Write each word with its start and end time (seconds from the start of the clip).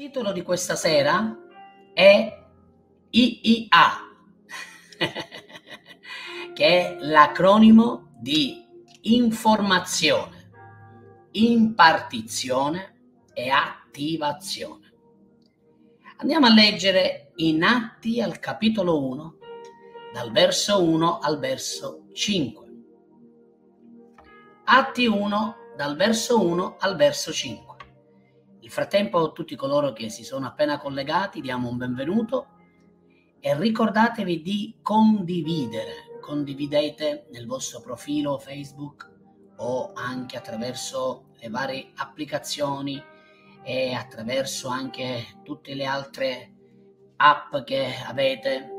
titolo 0.00 0.32
di 0.32 0.40
questa 0.40 0.76
sera 0.76 1.36
è 1.92 2.46
IIA, 3.10 3.90
che 6.54 6.64
è 6.64 6.96
l'acronimo 7.00 8.16
di 8.18 8.66
informazione, 9.02 10.52
impartizione 11.32 13.28
e 13.34 13.50
attivazione. 13.50 14.90
Andiamo 16.16 16.46
a 16.46 16.54
leggere 16.54 17.32
in 17.36 17.62
Atti 17.62 18.22
al 18.22 18.38
capitolo 18.38 19.06
1, 19.06 19.38
dal 20.14 20.32
verso 20.32 20.82
1 20.82 21.18
al 21.18 21.38
verso 21.38 22.06
5. 22.14 22.66
Atti 24.64 25.04
1, 25.04 25.56
dal 25.76 25.94
verso 25.94 26.42
1 26.42 26.76
al 26.78 26.96
verso 26.96 27.30
5. 27.32 27.69
Nel 28.70 28.78
frattempo 28.78 29.18
a 29.18 29.32
tutti 29.32 29.56
coloro 29.56 29.92
che 29.92 30.10
si 30.10 30.22
sono 30.22 30.46
appena 30.46 30.78
collegati 30.78 31.40
diamo 31.40 31.68
un 31.68 31.76
benvenuto 31.76 32.46
e 33.40 33.58
ricordatevi 33.58 34.42
di 34.42 34.76
condividere. 34.80 36.20
Condividete 36.20 37.26
nel 37.32 37.46
vostro 37.46 37.80
profilo 37.80 38.38
Facebook 38.38 39.10
o 39.56 39.90
anche 39.92 40.36
attraverso 40.36 41.30
le 41.40 41.48
varie 41.48 41.90
applicazioni 41.96 43.02
e 43.64 43.92
attraverso 43.92 44.68
anche 44.68 45.40
tutte 45.42 45.74
le 45.74 45.84
altre 45.84 46.52
app 47.16 47.56
che 47.64 47.92
avete. 48.06 48.70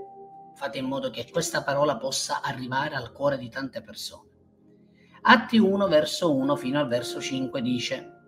Fate 0.55 0.77
in 0.77 0.85
modo 0.85 1.09
che 1.09 1.29
questa 1.29 1.63
parola 1.63 1.97
possa 1.97 2.41
arrivare 2.41 2.95
al 2.95 3.11
cuore 3.11 3.37
di 3.37 3.49
tante 3.49 3.81
persone. 3.81 4.29
Atti 5.23 5.57
1 5.57 5.87
verso 5.89 6.33
1 6.33 6.55
fino 6.55 6.79
al 6.79 6.87
verso 6.87 7.19
5 7.19 7.61
dice 7.61 8.19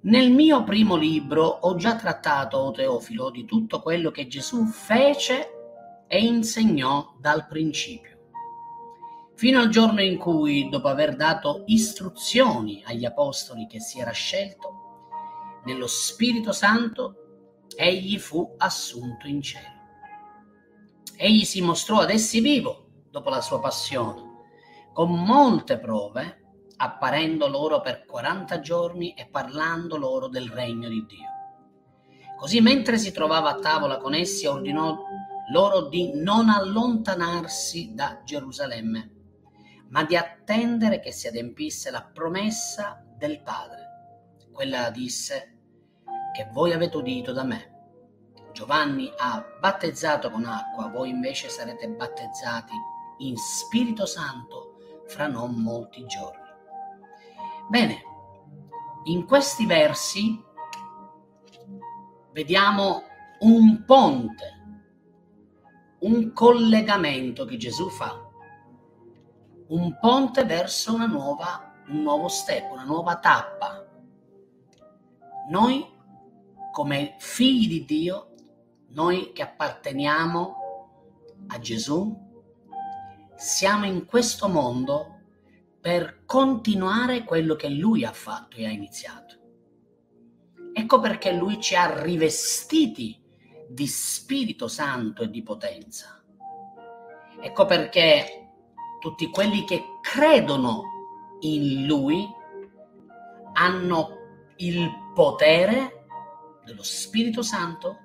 nel 0.00 0.30
mio 0.30 0.62
primo 0.62 0.96
libro 0.96 1.44
ho 1.44 1.74
già 1.74 1.96
trattato, 1.96 2.56
o 2.58 2.70
Teofilo, 2.70 3.30
di 3.30 3.44
tutto 3.44 3.80
quello 3.80 4.10
che 4.10 4.28
Gesù 4.28 4.64
fece 4.66 6.04
e 6.06 6.24
insegnò 6.24 7.14
dal 7.18 7.46
principio, 7.46 8.18
fino 9.34 9.60
al 9.60 9.68
giorno 9.68 10.00
in 10.00 10.16
cui, 10.16 10.68
dopo 10.68 10.88
aver 10.88 11.16
dato 11.16 11.64
istruzioni 11.66 12.82
agli 12.86 13.04
apostoli 13.04 13.66
che 13.66 13.80
si 13.80 13.98
era 13.98 14.12
scelto, 14.12 15.62
nello 15.64 15.86
Spirito 15.86 16.52
Santo, 16.52 17.66
egli 17.76 18.18
fu 18.18 18.54
assunto 18.56 19.26
in 19.26 19.42
cielo. 19.42 19.76
Egli 21.16 21.44
si 21.44 21.60
mostrò 21.60 21.98
ad 21.98 22.10
essi 22.10 22.40
vivo 22.40 22.86
dopo 23.10 23.28
la 23.28 23.40
sua 23.40 23.60
passione, 23.60 24.22
con 24.92 25.10
molte 25.12 25.78
prove 25.78 26.47
apparendo 26.78 27.48
loro 27.48 27.80
per 27.80 28.04
40 28.04 28.60
giorni 28.60 29.14
e 29.14 29.26
parlando 29.26 29.96
loro 29.96 30.28
del 30.28 30.48
regno 30.48 30.88
di 30.88 31.04
Dio. 31.06 31.28
Così 32.36 32.60
mentre 32.60 32.98
si 32.98 33.10
trovava 33.10 33.50
a 33.50 33.58
tavola 33.58 33.98
con 33.98 34.14
essi 34.14 34.46
ordinò 34.46 34.96
loro 35.50 35.88
di 35.88 36.12
non 36.14 36.48
allontanarsi 36.48 37.94
da 37.94 38.20
Gerusalemme, 38.24 39.10
ma 39.88 40.04
di 40.04 40.16
attendere 40.16 41.00
che 41.00 41.10
si 41.10 41.26
adempisse 41.26 41.90
la 41.90 42.02
promessa 42.02 43.02
del 43.16 43.42
Padre. 43.42 43.86
Quella 44.52 44.90
disse 44.90 45.56
che 46.32 46.48
voi 46.52 46.72
avete 46.72 46.96
udito 46.96 47.32
da 47.32 47.42
me. 47.42 47.76
Giovanni 48.52 49.10
ha 49.16 49.44
battezzato 49.58 50.30
con 50.30 50.44
acqua, 50.44 50.88
voi 50.88 51.10
invece 51.10 51.48
sarete 51.48 51.88
battezzati 51.88 52.74
in 53.18 53.36
Spirito 53.36 54.06
Santo 54.06 54.76
fra 55.06 55.26
non 55.26 55.54
molti 55.54 56.04
giorni. 56.06 56.47
Bene, 57.68 58.02
in 59.04 59.26
questi 59.26 59.66
versi 59.66 60.42
vediamo 62.32 63.02
un 63.40 63.84
ponte, 63.84 64.62
un 65.98 66.32
collegamento 66.32 67.44
che 67.44 67.58
Gesù 67.58 67.90
fa, 67.90 68.26
un 69.66 69.98
ponte 70.00 70.44
verso 70.44 70.94
una 70.94 71.04
nuova, 71.04 71.74
un 71.88 72.00
nuovo 72.00 72.28
step, 72.28 72.70
una 72.72 72.84
nuova 72.84 73.18
tappa. 73.18 73.86
Noi 75.50 75.86
come 76.72 77.16
figli 77.18 77.68
di 77.68 77.84
Dio, 77.84 78.34
noi 78.92 79.32
che 79.32 79.42
apparteniamo 79.42 80.56
a 81.48 81.58
Gesù, 81.58 82.16
siamo 83.36 83.84
in 83.84 84.06
questo 84.06 84.48
mondo 84.48 85.17
per 85.88 86.24
continuare 86.26 87.24
quello 87.24 87.56
che 87.56 87.70
lui 87.70 88.04
ha 88.04 88.12
fatto 88.12 88.58
e 88.58 88.66
ha 88.66 88.70
iniziato. 88.70 89.36
Ecco 90.74 91.00
perché 91.00 91.32
lui 91.32 91.58
ci 91.62 91.74
ha 91.76 92.02
rivestiti 92.02 93.18
di 93.66 93.86
Spirito 93.86 94.68
Santo 94.68 95.22
e 95.22 95.30
di 95.30 95.42
potenza. 95.42 96.22
Ecco 97.40 97.64
perché 97.64 98.50
tutti 99.00 99.30
quelli 99.30 99.64
che 99.64 99.82
credono 100.02 100.82
in 101.40 101.86
lui 101.86 102.22
hanno 103.54 104.10
il 104.56 104.90
potere 105.14 106.04
dello 106.66 106.82
Spirito 106.82 107.40
Santo 107.40 107.96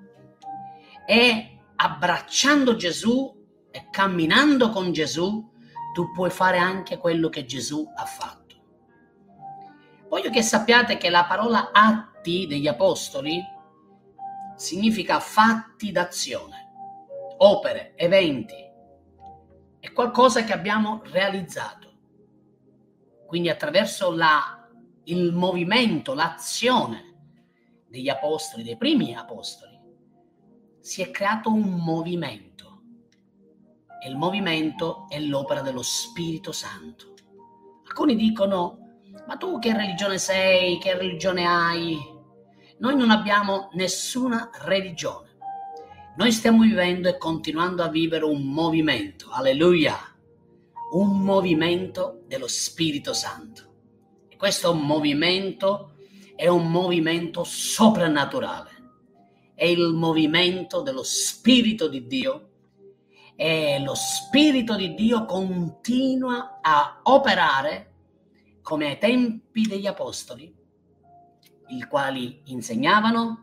e 1.06 1.58
abbracciando 1.76 2.76
Gesù 2.76 3.30
e 3.70 3.88
camminando 3.90 4.70
con 4.70 4.90
Gesù 4.90 5.52
tu 5.94 6.10
puoi 6.10 6.30
fare 6.30 6.58
anche 6.58 6.98
quello 6.98 7.28
che 7.28 7.44
Gesù 7.44 7.88
ha 7.94 8.04
fatto. 8.04 8.42
Voglio 10.08 10.28
che 10.28 10.42
sappiate 10.42 10.96
che 10.96 11.08
la 11.08 11.24
parola 11.24 11.70
atti 11.72 12.48
degli 12.48 12.66
apostoli 12.66 13.40
significa 14.56 15.20
fatti 15.20 15.92
d'azione, 15.92 16.72
opere, 17.38 17.94
eventi. 17.94 18.56
È 19.78 19.92
qualcosa 19.92 20.42
che 20.42 20.52
abbiamo 20.52 21.00
realizzato. 21.04 21.92
Quindi 23.26 23.48
attraverso 23.48 24.10
la, 24.12 24.68
il 25.04 25.32
movimento, 25.32 26.12
l'azione 26.12 27.12
degli 27.86 28.08
apostoli, 28.08 28.64
dei 28.64 28.76
primi 28.76 29.14
apostoli, 29.14 29.80
si 30.80 31.02
è 31.02 31.10
creato 31.12 31.52
un 31.52 31.76
movimento 31.76 32.53
e 34.04 34.10
il 34.10 34.16
movimento 34.16 35.06
è 35.08 35.18
l'opera 35.18 35.62
dello 35.62 35.80
Spirito 35.80 36.52
Santo. 36.52 37.14
Alcuni 37.86 38.14
dicono, 38.16 39.00
ma 39.26 39.36
tu 39.38 39.58
che 39.58 39.74
religione 39.74 40.18
sei, 40.18 40.76
che 40.76 40.94
religione 40.94 41.46
hai? 41.46 41.98
Noi 42.80 42.96
non 42.96 43.10
abbiamo 43.10 43.70
nessuna 43.72 44.50
religione. 44.64 45.36
Noi 46.18 46.32
stiamo 46.32 46.60
vivendo 46.60 47.08
e 47.08 47.16
continuando 47.16 47.82
a 47.82 47.88
vivere 47.88 48.24
un 48.24 48.42
movimento, 48.42 49.30
alleluia, 49.30 49.96
un 50.92 51.22
movimento 51.22 52.24
dello 52.26 52.46
Spirito 52.46 53.14
Santo. 53.14 53.72
E 54.28 54.36
questo 54.36 54.74
movimento 54.74 55.94
è 56.36 56.46
un 56.46 56.70
movimento 56.70 57.42
soprannaturale, 57.42 58.70
è 59.54 59.64
il 59.64 59.94
movimento 59.94 60.82
dello 60.82 61.02
Spirito 61.02 61.88
di 61.88 62.06
Dio 62.06 62.48
e 63.36 63.80
lo 63.80 63.94
Spirito 63.94 64.76
di 64.76 64.94
Dio 64.94 65.24
continua 65.24 66.58
a 66.60 67.00
operare 67.02 67.92
come 68.62 68.86
ai 68.86 68.98
tempi 68.98 69.62
degli 69.62 69.86
Apostoli, 69.86 70.52
i 71.68 71.82
quali 71.84 72.42
insegnavano, 72.46 73.42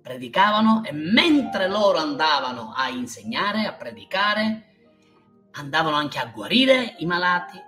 predicavano 0.00 0.82
e 0.84 0.92
mentre 0.92 1.68
loro 1.68 1.98
andavano 1.98 2.72
a 2.74 2.88
insegnare, 2.88 3.66
a 3.66 3.74
predicare, 3.74 4.68
andavano 5.52 5.96
anche 5.96 6.18
a 6.18 6.26
guarire 6.26 6.94
i 6.98 7.06
malati, 7.06 7.60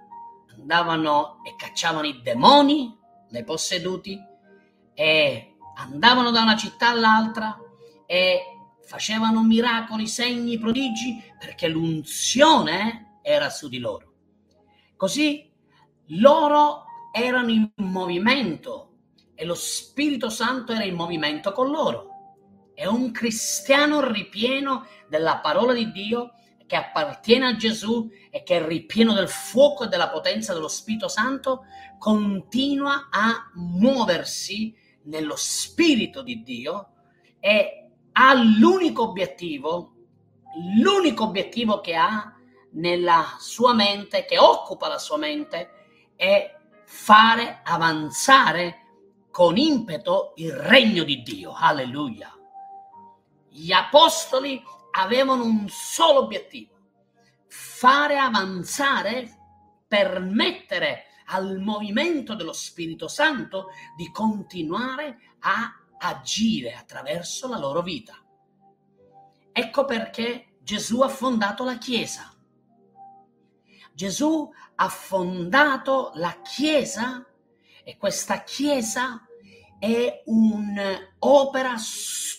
andavano 0.57 1.43
e 1.45 1.55
cacciavano 1.57 2.07
i 2.07 2.23
demoni 2.23 2.97
dai 3.29 3.45
posseduti 3.45 4.19
e 4.95 5.57
andavano 5.77 6.31
da 6.31 6.43
una 6.43 6.57
città 6.57 6.91
all'altra 6.91 7.59
e 8.07 8.54
facevano 8.87 9.43
miracoli, 9.43 10.07
segni, 10.07 10.59
prodigi, 10.59 11.23
perché 11.39 11.69
l'unzione 11.69 13.19
era 13.23 13.51
su 13.51 13.69
di 13.69 13.79
loro. 13.79 14.13
Così 14.97 15.51
loro 16.09 16.85
erano 17.13 17.51
in 17.51 17.71
movimento 17.77 18.91
e 19.35 19.45
lo 19.45 19.55
Spirito 19.55 20.29
Santo 20.29 20.73
era 20.73 20.85
in 20.85 20.95
movimento 20.95 21.53
con 21.53 21.71
loro. 21.71 22.09
E 22.75 22.87
un 22.87 23.11
cristiano 23.13 24.07
ripieno 24.11 24.87
della 25.09 25.39
parola 25.39 25.73
di 25.73 25.91
Dio 25.93 26.33
che 26.67 26.77
appartiene 26.77 27.47
a 27.47 27.57
Gesù 27.57 28.09
e 28.31 28.43
che 28.43 28.57
è 28.57 28.67
ripieno 28.67 29.13
del 29.13 29.29
fuoco 29.29 29.85
e 29.85 29.89
della 29.89 30.09
potenza 30.09 30.53
dello 30.53 30.69
Spirito 30.69 31.09
Santo 31.09 31.65
continua 31.99 33.09
a 33.11 33.51
muoversi 33.55 34.75
nello 35.05 35.35
Spirito 35.37 36.23
di 36.23 36.43
Dio 36.43 36.89
e 37.39 37.84
ha 38.17 38.35
l'unico 38.35 39.09
obiettivo, 39.09 39.93
l'unico 40.79 41.25
obiettivo 41.25 41.81
che 41.81 41.95
ha 41.95 42.35
nella 42.73 43.37
sua 43.39 43.75
mente, 43.75 44.25
che 44.25 44.39
occupa 44.39 44.89
la 44.89 44.99
sua 44.99 45.17
mente, 45.17 45.71
è 46.17 46.57
fare 46.85 47.61
avanzare 47.65 48.83
con 49.31 49.57
impeto 49.57 50.33
il 50.37 50.53
regno 50.53 51.03
di 51.03 51.23
Dio. 51.23 51.55
Alleluia. 51.57 52.33
Gli 53.49 53.73
apostoli 53.73 54.63
avevano 54.93 55.45
un 55.45 55.69
solo 55.69 56.21
obiettivo, 56.21 56.73
fare 57.49 58.17
avanzare, 58.17 59.39
permettere 59.89 61.07
al 61.27 61.59
movimento 61.59 62.35
dello 62.35 62.53
Spirito 62.53 63.09
Santo 63.09 63.69
di 63.97 64.11
continuare 64.13 65.19
a 65.41 65.84
agire 65.99 66.75
attraverso 66.75 67.49
la 67.49 67.59
loro 67.59 67.83
vita. 67.83 68.15
Ecco 69.53 69.85
perché 69.85 70.57
Gesù 70.61 71.01
ha 71.01 71.09
fondato 71.09 71.65
la 71.65 71.79
Chiesa. 71.79 72.33
Gesù 73.93 74.51
ha 74.75 74.89
fondato 74.89 76.11
la 76.15 76.41
Chiesa 76.43 77.25
e 77.85 77.97
questa 77.97 78.43
Chiesa 78.43 79.27
è 79.79 80.23
un'opera, 80.25 81.75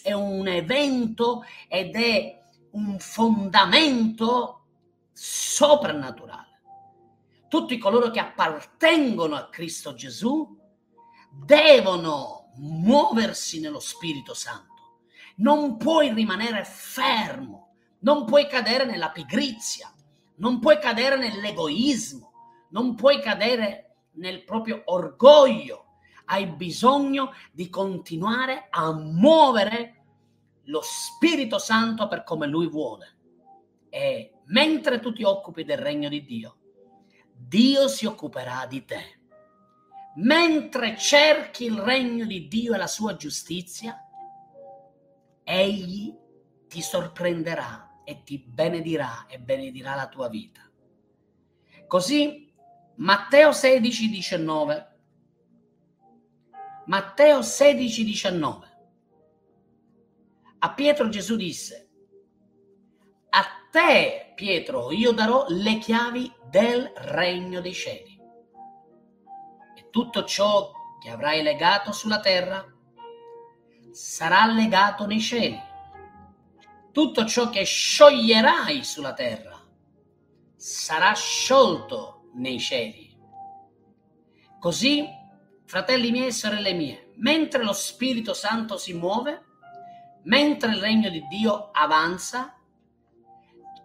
è 0.03 0.11
un 0.11 0.47
evento 0.47 1.45
ed 1.67 1.95
è 1.95 2.41
un 2.71 2.99
fondamento 2.99 4.65
soprannaturale. 5.13 6.61
Tutti 7.47 7.77
coloro 7.77 8.09
che 8.09 8.19
appartengono 8.19 9.35
a 9.35 9.47
Cristo 9.49 9.93
Gesù 9.93 10.57
devono 11.31 12.44
muoversi 12.57 13.59
nello 13.59 13.79
Spirito 13.79 14.33
Santo. 14.33 14.73
Non 15.37 15.77
puoi 15.77 16.13
rimanere 16.13 16.63
fermo, 16.63 17.75
non 17.99 18.25
puoi 18.25 18.47
cadere 18.47 18.85
nella 18.85 19.11
pigrizia, 19.11 19.93
non 20.37 20.59
puoi 20.59 20.79
cadere 20.79 21.17
nell'egoismo, 21.17 22.31
non 22.69 22.95
puoi 22.95 23.21
cadere 23.21 23.95
nel 24.13 24.43
proprio 24.43 24.81
orgoglio. 24.85 25.83
Hai 26.25 26.47
bisogno 26.47 27.33
di 27.51 27.69
continuare 27.69 28.67
a 28.69 28.91
muovere 28.93 30.03
lo 30.65 30.81
Spirito 30.81 31.59
Santo 31.59 32.07
per 32.07 32.23
come 32.23 32.47
Lui 32.47 32.67
vuole. 32.67 33.17
E 33.89 34.39
mentre 34.45 34.99
tu 34.99 35.13
ti 35.13 35.23
occupi 35.23 35.63
del 35.63 35.77
regno 35.77 36.09
di 36.09 36.23
Dio, 36.23 36.57
Dio 37.33 37.87
si 37.87 38.05
occuperà 38.05 38.65
di 38.65 38.83
te. 38.85 39.19
Mentre 40.15 40.97
cerchi 40.97 41.65
il 41.65 41.77
regno 41.77 42.25
di 42.25 42.47
Dio 42.47 42.73
e 42.73 42.77
la 42.77 42.87
sua 42.87 43.15
giustizia, 43.15 43.99
Egli 45.43 46.13
ti 46.67 46.81
sorprenderà 46.81 48.01
e 48.03 48.23
ti 48.23 48.37
benedirà 48.37 49.25
e 49.27 49.39
benedirà 49.39 49.95
la 49.95 50.07
tua 50.07 50.29
vita. 50.29 50.61
Così 51.87 52.51
Matteo 52.95 53.51
16, 53.51 54.09
19. 54.09 54.97
Matteo 56.85 57.41
16, 57.41 58.03
19. 58.03 58.77
A 60.59 60.73
Pietro 60.73 61.09
Gesù 61.09 61.35
disse, 61.35 61.89
a 63.29 63.43
te 63.69 64.31
Pietro 64.33 64.91
io 64.91 65.11
darò 65.11 65.45
le 65.49 65.77
chiavi 65.77 66.31
del 66.49 66.91
regno 66.95 67.59
dei 67.59 67.73
cieli. 67.73 68.14
Tutto 69.95 70.25
ciò 70.25 70.73
che 70.99 71.09
avrai 71.09 71.41
legato 71.41 71.93
sulla 71.93 72.19
terra 72.19 72.65
sarà 73.91 74.45
legato 74.45 75.05
nei 75.05 75.21
cieli. 75.21 75.57
Tutto 76.91 77.23
ciò 77.23 77.49
che 77.49 77.63
scioglierai 77.63 78.83
sulla 78.83 79.13
terra 79.13 79.57
sarà 80.53 81.13
sciolto 81.13 82.29
nei 82.33 82.59
cieli. 82.59 83.17
Così, 84.59 85.07
fratelli 85.63 86.11
miei 86.11 86.27
e 86.27 86.33
sorelle 86.33 86.73
mie, 86.73 87.13
mentre 87.15 87.63
lo 87.63 87.71
Spirito 87.71 88.33
Santo 88.33 88.75
si 88.75 88.91
muove, 88.91 89.45
mentre 90.23 90.71
il 90.71 90.81
regno 90.81 91.09
di 91.09 91.25
Dio 91.29 91.69
avanza, 91.71 92.53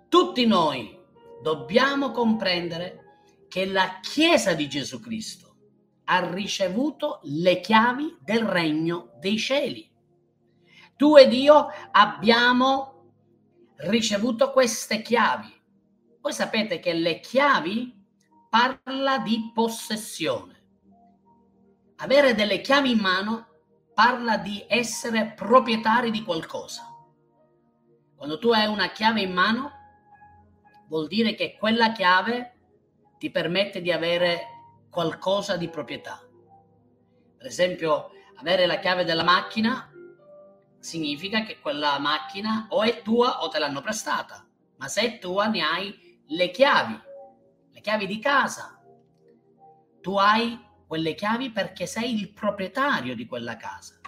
tutti 0.09 0.45
noi 0.45 0.93
dobbiamo 1.41 2.11
comprendere 2.11 3.45
che 3.47 3.65
la 3.65 4.01
Chiesa 4.01 4.55
di 4.55 4.69
Gesù 4.69 4.99
Cristo 4.99 5.50
ha 6.13 6.29
ricevuto 6.29 7.21
le 7.23 7.61
chiavi 7.61 8.19
del 8.21 8.45
regno 8.45 9.13
dei 9.21 9.39
cieli. 9.39 9.89
Tu 10.97 11.17
ed 11.17 11.33
io 11.33 11.69
abbiamo 11.93 13.13
ricevuto 13.77 14.51
queste 14.51 15.03
chiavi. 15.03 15.59
Voi 16.21 16.33
sapete 16.33 16.81
che 16.81 16.95
le 16.95 17.21
chiavi 17.21 17.97
parla 18.51 19.19
di 19.19 19.53
possessione. 19.55 20.59
Avere 21.99 22.35
delle 22.35 22.61
chiavi 22.61 22.91
in 22.91 22.99
mano 22.99 23.47
parla 23.95 24.37
di 24.37 24.65
essere 24.67 25.33
proprietari 25.37 26.11
di 26.11 26.25
qualcosa. 26.25 26.83
Quando 28.17 28.39
tu 28.39 28.51
hai 28.51 28.67
una 28.67 28.91
chiave 28.91 29.21
in 29.21 29.33
mano, 29.33 29.71
vuol 30.89 31.07
dire 31.07 31.37
che 31.37 31.57
quella 31.57 31.93
chiave 31.93 32.59
ti 33.17 33.31
permette 33.31 33.81
di 33.81 33.93
avere 33.93 34.50
qualcosa 34.91 35.57
di 35.57 35.69
proprietà. 35.69 36.21
Per 37.37 37.47
esempio, 37.47 38.11
avere 38.37 38.67
la 38.67 38.79
chiave 38.79 39.05
della 39.05 39.23
macchina 39.23 39.91
significa 40.79 41.43
che 41.43 41.61
quella 41.61 41.99
macchina 41.99 42.67
o 42.71 42.83
è 42.83 43.03
tua 43.03 43.43
o 43.43 43.49
te 43.49 43.59
l'hanno 43.59 43.81
prestata, 43.81 44.47
ma 44.77 44.89
se 44.89 45.03
è 45.03 45.19
tua 45.19 45.47
ne 45.47 45.63
hai 45.63 46.23
le 46.27 46.51
chiavi, 46.51 47.01
le 47.71 47.81
chiavi 47.81 48.07
di 48.07 48.19
casa. 48.19 48.83
Tu 50.01 50.17
hai 50.17 50.59
quelle 50.87 51.15
chiavi 51.15 51.51
perché 51.51 51.87
sei 51.87 52.15
il 52.15 52.33
proprietario 52.33 53.15
di 53.15 53.27
quella 53.27 53.57
casa. 53.57 54.01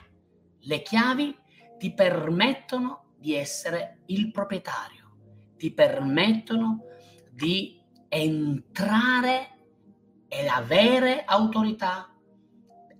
Le 0.60 0.82
chiavi 0.82 1.38
ti 1.78 1.92
permettono 1.92 3.14
di 3.16 3.34
essere 3.34 4.00
il 4.06 4.30
proprietario, 4.30 5.10
ti 5.56 5.72
permettono 5.72 6.84
di 7.30 7.80
entrare 8.08 9.61
e 10.32 10.48
avere 10.48 11.24
autorità, 11.26 12.10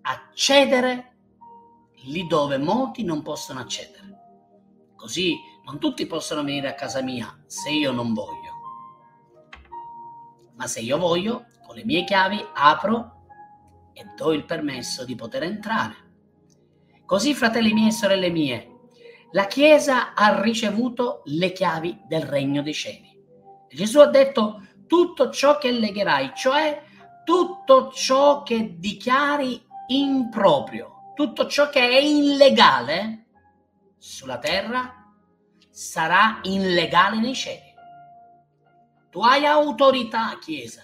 accedere 0.03 1.17
lì 2.05 2.27
dove 2.27 2.59
molti 2.59 3.05
non 3.05 3.23
possono 3.23 3.61
accedere. 3.61 4.01
Così 4.95 5.39
non 5.65 5.79
tutti 5.79 6.05
possono 6.07 6.45
venire 6.45 6.69
a 6.69 6.75
casa 6.75 7.01
mia 7.01 7.43
se 7.47 7.71
io 7.71 7.91
non 7.91 8.13
voglio. 8.13 8.51
Ma 10.57 10.67
se 10.67 10.81
io 10.81 10.99
voglio, 10.99 11.47
con 11.67 11.75
le 11.75 11.87
mie 11.87 12.05
chiavi 12.05 12.45
apro 12.53 13.25
e 13.95 14.05
do 14.15 14.33
il 14.33 14.45
permesso 14.45 15.07
di 15.07 15.15
poter 15.15 15.45
entrare. 15.45 15.95
Così, 17.07 17.33
fratelli 17.33 17.73
miei 17.73 17.89
e 17.89 17.93
sorelle 17.93 18.29
mie, 18.29 18.81
la 19.31 19.47
Chiesa 19.47 20.13
ha 20.13 20.39
ricevuto 20.43 21.23
le 21.25 21.53
chiavi 21.53 22.03
del 22.07 22.25
regno 22.25 22.61
dei 22.61 22.75
cieli. 22.75 23.11
Gesù 23.71 24.01
ha 24.01 24.07
detto 24.07 24.67
tutto 24.87 25.31
ciò 25.31 25.57
che 25.57 25.71
legherai, 25.71 26.33
cioè 26.35 26.91
tutto 27.25 27.91
ciò 27.93 28.43
che 28.43 28.79
dichiari 28.79 29.65
improprio, 29.89 31.13
tutto 31.15 31.47
ciò 31.47 31.69
che 31.69 31.81
è 31.81 31.99
illegale 31.99 33.27
sulla 33.99 34.39
terra 34.39 35.03
sarà 35.71 36.41
illegale 36.43 37.19
nei 37.19 37.35
cieli. 37.35 37.73
Tu 39.11 39.21
hai 39.21 39.45
autorità, 39.45 40.39
Chiesa, 40.41 40.83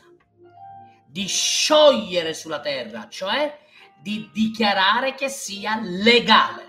di 1.07 1.27
sciogliere 1.27 2.35
sulla 2.35 2.61
terra, 2.61 3.09
cioè 3.09 3.59
di 4.01 4.31
dichiarare 4.33 5.15
che 5.15 5.29
sia 5.29 5.79
legale. 5.81 6.67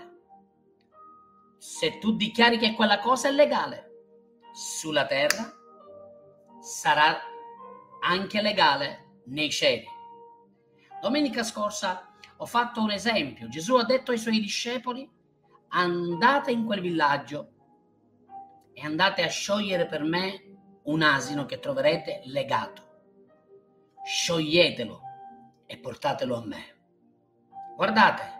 Se 1.58 1.98
tu 1.98 2.16
dichiari 2.16 2.58
che 2.58 2.72
quella 2.72 2.98
cosa 2.98 3.28
è 3.28 3.32
legale 3.32 3.90
sulla 4.52 5.06
terra, 5.06 5.54
sarà 6.60 7.20
anche 8.00 8.40
legale 8.40 9.09
nei 9.30 9.50
cieli. 9.50 9.86
Domenica 11.00 11.42
scorsa 11.42 12.12
ho 12.36 12.46
fatto 12.46 12.80
un 12.80 12.90
esempio. 12.90 13.48
Gesù 13.48 13.74
ha 13.74 13.84
detto 13.84 14.12
ai 14.12 14.18
suoi 14.18 14.38
discepoli, 14.40 15.08
andate 15.68 16.52
in 16.52 16.64
quel 16.64 16.80
villaggio 16.80 17.48
e 18.72 18.82
andate 18.82 19.22
a 19.22 19.28
sciogliere 19.28 19.86
per 19.86 20.02
me 20.02 20.44
un 20.84 21.02
asino 21.02 21.44
che 21.46 21.58
troverete 21.58 22.22
legato 22.26 22.88
scioglietelo 24.02 25.00
e 25.66 25.78
portatelo 25.78 26.36
a 26.36 26.44
me. 26.44 26.76
Guardate, 27.76 28.38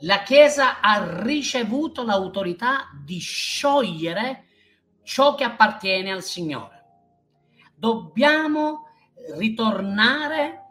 la 0.00 0.22
Chiesa 0.22 0.80
ha 0.80 1.22
ricevuto 1.22 2.04
l'autorità 2.04 2.88
di 3.04 3.18
sciogliere 3.18 4.46
ciò 5.02 5.34
che 5.34 5.44
appartiene 5.44 6.10
al 6.10 6.22
Signore. 6.22 6.84
Dobbiamo 7.74 8.88
ritornare 9.36 10.62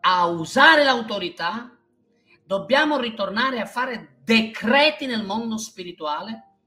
a 0.00 0.26
usare 0.26 0.84
l'autorità, 0.84 1.76
dobbiamo 2.44 2.98
ritornare 2.98 3.60
a 3.60 3.66
fare 3.66 4.18
decreti 4.22 5.06
nel 5.06 5.24
mondo 5.24 5.58
spirituale, 5.58 6.58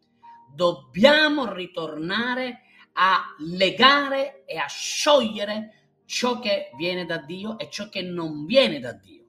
dobbiamo 0.54 1.52
ritornare 1.54 2.62
a 2.94 3.36
legare 3.40 4.44
e 4.46 4.58
a 4.58 4.68
sciogliere 4.68 5.94
ciò 6.06 6.40
che 6.40 6.72
viene 6.76 7.06
da 7.06 7.18
Dio 7.18 7.58
e 7.58 7.70
ciò 7.70 7.88
che 7.88 8.02
non 8.02 8.46
viene 8.46 8.80
da 8.80 8.94
Dio. 8.94 9.26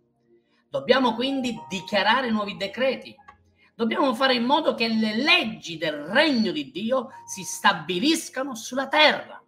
Dobbiamo 0.68 1.14
quindi 1.14 1.56
dichiarare 1.68 2.30
nuovi 2.30 2.56
decreti. 2.56 3.14
Dobbiamo 3.74 4.14
fare 4.14 4.34
in 4.34 4.44
modo 4.44 4.74
che 4.74 4.88
le 4.88 5.16
leggi 5.16 5.76
del 5.76 5.92
regno 5.92 6.52
di 6.52 6.70
Dio 6.70 7.10
si 7.26 7.42
stabiliscano 7.42 8.54
sulla 8.54 8.88
terra. 8.88 9.42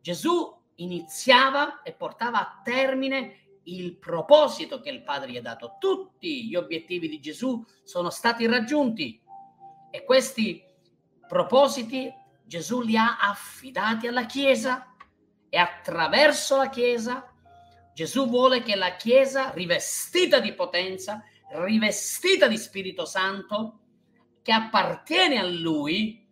Gesù 0.00 0.57
iniziava 0.78 1.82
e 1.82 1.92
portava 1.92 2.38
a 2.40 2.60
termine 2.62 3.60
il 3.64 3.96
proposito 3.96 4.80
che 4.80 4.90
il 4.90 5.02
Padre 5.02 5.30
gli 5.30 5.36
ha 5.36 5.42
dato. 5.42 5.76
Tutti 5.78 6.46
gli 6.46 6.54
obiettivi 6.54 7.08
di 7.08 7.20
Gesù 7.20 7.64
sono 7.84 8.10
stati 8.10 8.46
raggiunti 8.46 9.20
e 9.90 10.04
questi 10.04 10.62
propositi 11.26 12.12
Gesù 12.44 12.80
li 12.80 12.96
ha 12.96 13.18
affidati 13.18 14.06
alla 14.06 14.26
Chiesa 14.26 14.94
e 15.50 15.58
attraverso 15.58 16.56
la 16.56 16.68
Chiesa 16.68 17.32
Gesù 17.98 18.28
vuole 18.28 18.62
che 18.62 18.76
la 18.76 18.94
Chiesa 18.94 19.50
rivestita 19.50 20.38
di 20.38 20.54
potenza, 20.54 21.24
rivestita 21.50 22.46
di 22.46 22.56
Spirito 22.56 23.04
Santo, 23.04 23.80
che 24.40 24.52
appartiene 24.52 25.40
a 25.40 25.44
Lui, 25.44 26.24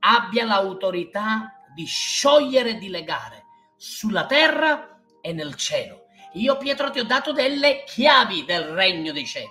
abbia 0.00 0.44
l'autorità 0.44 1.62
di 1.72 1.84
sciogliere 1.84 2.70
e 2.70 2.78
di 2.78 2.88
legare 2.88 3.43
sulla 3.84 4.24
terra 4.24 4.98
e 5.20 5.34
nel 5.34 5.56
cielo. 5.56 6.06
Io 6.32 6.56
Pietro 6.56 6.90
ti 6.90 7.00
ho 7.00 7.04
dato 7.04 7.32
delle 7.32 7.84
chiavi 7.84 8.46
del 8.46 8.62
regno 8.68 9.12
dei 9.12 9.26
cieli. 9.26 9.50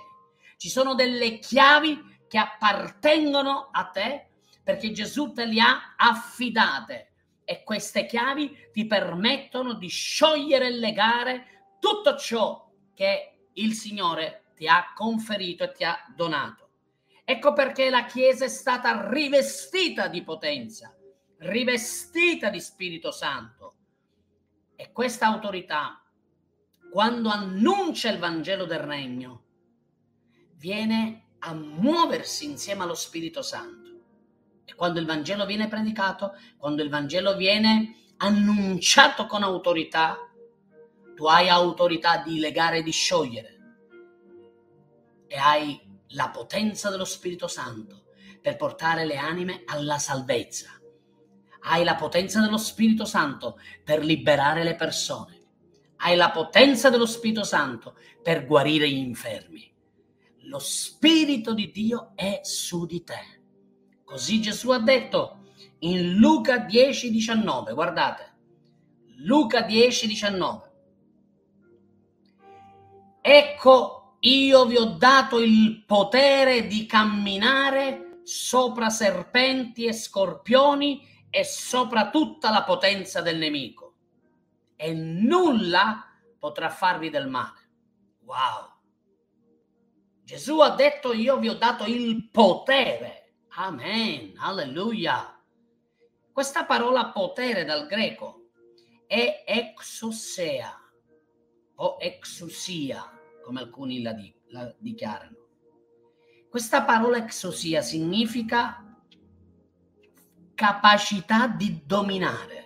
Ci 0.56 0.68
sono 0.68 0.94
delle 0.94 1.38
chiavi 1.38 2.26
che 2.26 2.38
appartengono 2.38 3.68
a 3.70 3.84
te 3.84 4.30
perché 4.62 4.90
Gesù 4.90 5.32
te 5.32 5.44
le 5.44 5.60
ha 5.60 5.94
affidate 5.96 7.12
e 7.44 7.62
queste 7.62 8.06
chiavi 8.06 8.70
ti 8.72 8.86
permettono 8.86 9.74
di 9.74 9.88
sciogliere 9.88 10.66
e 10.66 10.70
legare 10.70 11.76
tutto 11.78 12.16
ciò 12.16 12.68
che 12.92 13.50
il 13.52 13.74
Signore 13.74 14.46
ti 14.56 14.66
ha 14.66 14.92
conferito 14.96 15.62
e 15.62 15.72
ti 15.72 15.84
ha 15.84 15.96
donato. 16.14 16.70
Ecco 17.24 17.52
perché 17.52 17.88
la 17.88 18.04
Chiesa 18.04 18.46
è 18.46 18.48
stata 18.48 19.08
rivestita 19.10 20.08
di 20.08 20.24
potenza, 20.24 20.92
rivestita 21.38 22.48
di 22.48 22.60
Spirito 22.60 23.12
Santo. 23.12 23.53
E 24.76 24.92
questa 24.92 25.26
autorità, 25.26 26.02
quando 26.90 27.28
annuncia 27.28 28.10
il 28.10 28.18
Vangelo 28.18 28.64
del 28.64 28.80
Regno, 28.80 29.42
viene 30.56 31.36
a 31.40 31.54
muoversi 31.54 32.44
insieme 32.46 32.82
allo 32.82 32.94
Spirito 32.94 33.42
Santo. 33.42 33.90
E 34.64 34.74
quando 34.74 34.98
il 34.98 35.06
Vangelo 35.06 35.44
viene 35.46 35.68
predicato, 35.68 36.32
quando 36.56 36.82
il 36.82 36.88
Vangelo 36.88 37.36
viene 37.36 38.12
annunciato 38.16 39.26
con 39.26 39.42
autorità, 39.42 40.16
tu 41.14 41.26
hai 41.26 41.48
autorità 41.48 42.18
di 42.18 42.38
legare 42.38 42.78
e 42.78 42.82
di 42.82 42.90
sciogliere 42.90 43.54
e 45.26 45.36
hai 45.36 45.80
la 46.10 46.30
potenza 46.30 46.90
dello 46.90 47.04
Spirito 47.04 47.48
Santo 47.48 48.04
per 48.40 48.56
portare 48.56 49.04
le 49.04 49.16
anime 49.16 49.62
alla 49.66 49.98
salvezza. 49.98 50.73
Hai 51.66 51.82
la 51.82 51.94
potenza 51.94 52.40
dello 52.40 52.58
Spirito 52.58 53.04
Santo 53.04 53.58
per 53.82 54.04
liberare 54.04 54.64
le 54.64 54.74
persone. 54.74 55.40
Hai 55.96 56.14
la 56.14 56.30
potenza 56.30 56.90
dello 56.90 57.06
Spirito 57.06 57.42
Santo 57.42 57.96
per 58.22 58.44
guarire 58.44 58.88
gli 58.88 58.98
infermi. 58.98 59.72
Lo 60.42 60.58
Spirito 60.58 61.54
di 61.54 61.70
Dio 61.70 62.12
è 62.14 62.40
su 62.42 62.84
di 62.84 63.02
te. 63.02 63.40
Così 64.04 64.42
Gesù 64.42 64.70
ha 64.70 64.78
detto 64.78 65.38
in 65.80 66.16
Luca 66.16 66.58
10, 66.58 67.10
19. 67.10 67.72
Guardate, 67.72 68.34
Luca 69.18 69.62
10, 69.62 70.06
19. 70.06 70.72
Ecco, 73.22 74.16
io 74.20 74.66
vi 74.66 74.76
ho 74.76 74.84
dato 74.84 75.40
il 75.40 75.82
potere 75.86 76.66
di 76.66 76.84
camminare 76.84 78.20
sopra 78.22 78.90
serpenti 78.90 79.86
e 79.86 79.94
scorpioni 79.94 81.12
e 81.34 81.42
sopra 81.42 82.10
tutta 82.10 82.50
la 82.50 82.62
potenza 82.62 83.20
del 83.20 83.38
nemico. 83.38 83.96
E 84.76 84.94
nulla 84.94 86.08
potrà 86.38 86.70
farvi 86.70 87.10
del 87.10 87.26
male. 87.26 87.58
Wow! 88.20 88.70
Gesù 90.22 90.60
ha 90.60 90.70
detto 90.70 91.12
io 91.12 91.38
vi 91.38 91.48
ho 91.48 91.54
dato 91.54 91.86
il 91.86 92.30
potere. 92.30 93.34
Amen. 93.56 94.34
Alleluia. 94.36 95.36
Questa 96.32 96.66
parola 96.66 97.10
potere 97.10 97.64
dal 97.64 97.88
greco 97.88 98.50
è 99.08 99.42
exosea 99.44 100.72
o 101.74 101.96
exousia 101.98 103.10
come 103.42 103.58
alcuni 103.58 104.02
la, 104.02 104.12
di, 104.12 104.32
la 104.50 104.72
dichiarano. 104.78 105.36
Questa 106.48 106.84
parola 106.84 107.16
exosia 107.16 107.82
significa 107.82 108.93
capacità 110.54 111.48
di 111.48 111.82
dominare. 111.84 112.62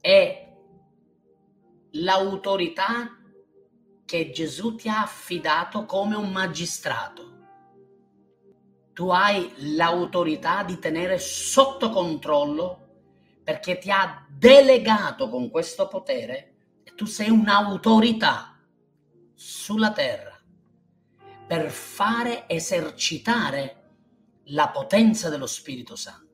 È 0.00 0.48
l'autorità 1.92 3.16
che 4.04 4.30
Gesù 4.30 4.74
ti 4.74 4.88
ha 4.88 5.02
affidato 5.02 5.84
come 5.84 6.16
un 6.16 6.30
magistrato. 6.30 7.36
Tu 8.94 9.10
hai 9.10 9.52
l'autorità 9.76 10.62
di 10.64 10.78
tenere 10.78 11.18
sotto 11.18 11.90
controllo 11.90 12.86
perché 13.44 13.78
ti 13.78 13.90
ha 13.90 14.26
delegato 14.28 15.28
con 15.28 15.50
questo 15.50 15.88
potere 15.88 16.54
e 16.82 16.94
tu 16.94 17.04
sei 17.04 17.30
un'autorità 17.30 18.58
sulla 19.34 19.92
terra 19.92 20.36
per 21.46 21.70
fare 21.70 22.48
esercitare 22.48 23.77
la 24.48 24.68
potenza 24.68 25.28
dello 25.28 25.46
Spirito 25.46 25.96
Santo. 25.96 26.26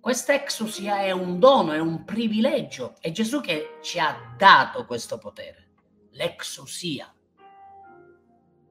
Questa 0.00 0.34
exusia 0.34 0.98
è 0.98 1.10
un 1.10 1.38
dono, 1.38 1.72
è 1.72 1.78
un 1.78 2.04
privilegio, 2.04 2.94
è 3.00 3.10
Gesù 3.10 3.40
che 3.40 3.78
ci 3.82 3.98
ha 3.98 4.34
dato 4.36 4.84
questo 4.84 5.18
potere, 5.18 5.70
l'exusia. 6.10 7.12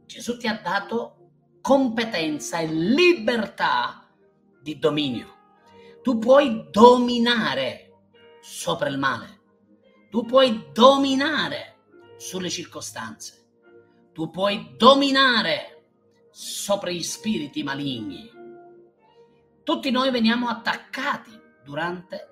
Gesù 0.06 0.38
ti 0.38 0.48
ha 0.48 0.60
dato 0.62 1.58
competenza 1.62 2.60
e 2.60 2.68
libertà 2.68 4.08
di 4.62 4.78
dominio. 4.78 5.42
Tu 6.04 6.20
puoi 6.20 6.68
dominare 6.70 7.94
sopra 8.42 8.90
il 8.90 8.98
male, 9.00 9.42
tu 10.12 10.26
puoi 10.26 10.70
dominare 10.72 11.74
sulle 12.18 12.50
circostanze. 12.50 13.42
Tu 14.14 14.30
puoi 14.30 14.76
dominare 14.78 15.73
sopra 16.34 16.90
gli 16.90 17.04
spiriti 17.04 17.62
maligni. 17.62 18.28
Tutti 19.64 19.92
noi 19.92 20.10
veniamo 20.10 20.48
attaccati 20.50 21.40
durante 21.64 22.30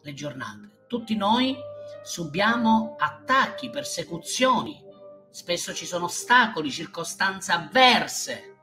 le 0.00 0.14
giornate. 0.14 0.86
Tutti 0.88 1.14
noi 1.14 1.54
subiamo 2.02 2.96
attacchi, 2.98 3.68
persecuzioni. 3.68 4.82
Spesso 5.30 5.74
ci 5.74 5.84
sono 5.84 6.06
ostacoli, 6.06 6.70
circostanze 6.70 7.52
avverse. 7.52 8.56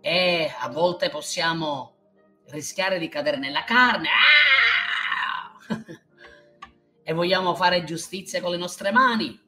E 0.00 0.52
a 0.58 0.68
volte 0.68 1.08
possiamo 1.08 1.94
rischiare 2.46 2.98
di 2.98 3.08
cadere 3.08 3.38
nella 3.38 3.62
carne. 3.62 4.08
Ah! 5.68 5.84
e 7.04 7.12
vogliamo 7.12 7.54
fare 7.54 7.84
giustizia 7.84 8.40
con 8.40 8.50
le 8.50 8.56
nostre 8.56 8.90
mani. 8.90 9.40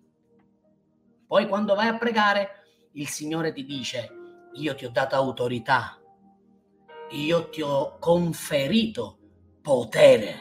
Poi 1.26 1.48
quando 1.48 1.74
vai 1.74 1.88
a 1.88 1.98
pregare, 1.98 2.65
il 2.96 3.08
Signore 3.08 3.52
ti 3.52 3.64
dice, 3.64 4.10
io 4.54 4.74
ti 4.74 4.86
ho 4.86 4.90
dato 4.90 5.16
autorità, 5.16 6.00
io 7.10 7.48
ti 7.50 7.60
ho 7.60 7.98
conferito 7.98 9.18
potere, 9.60 10.34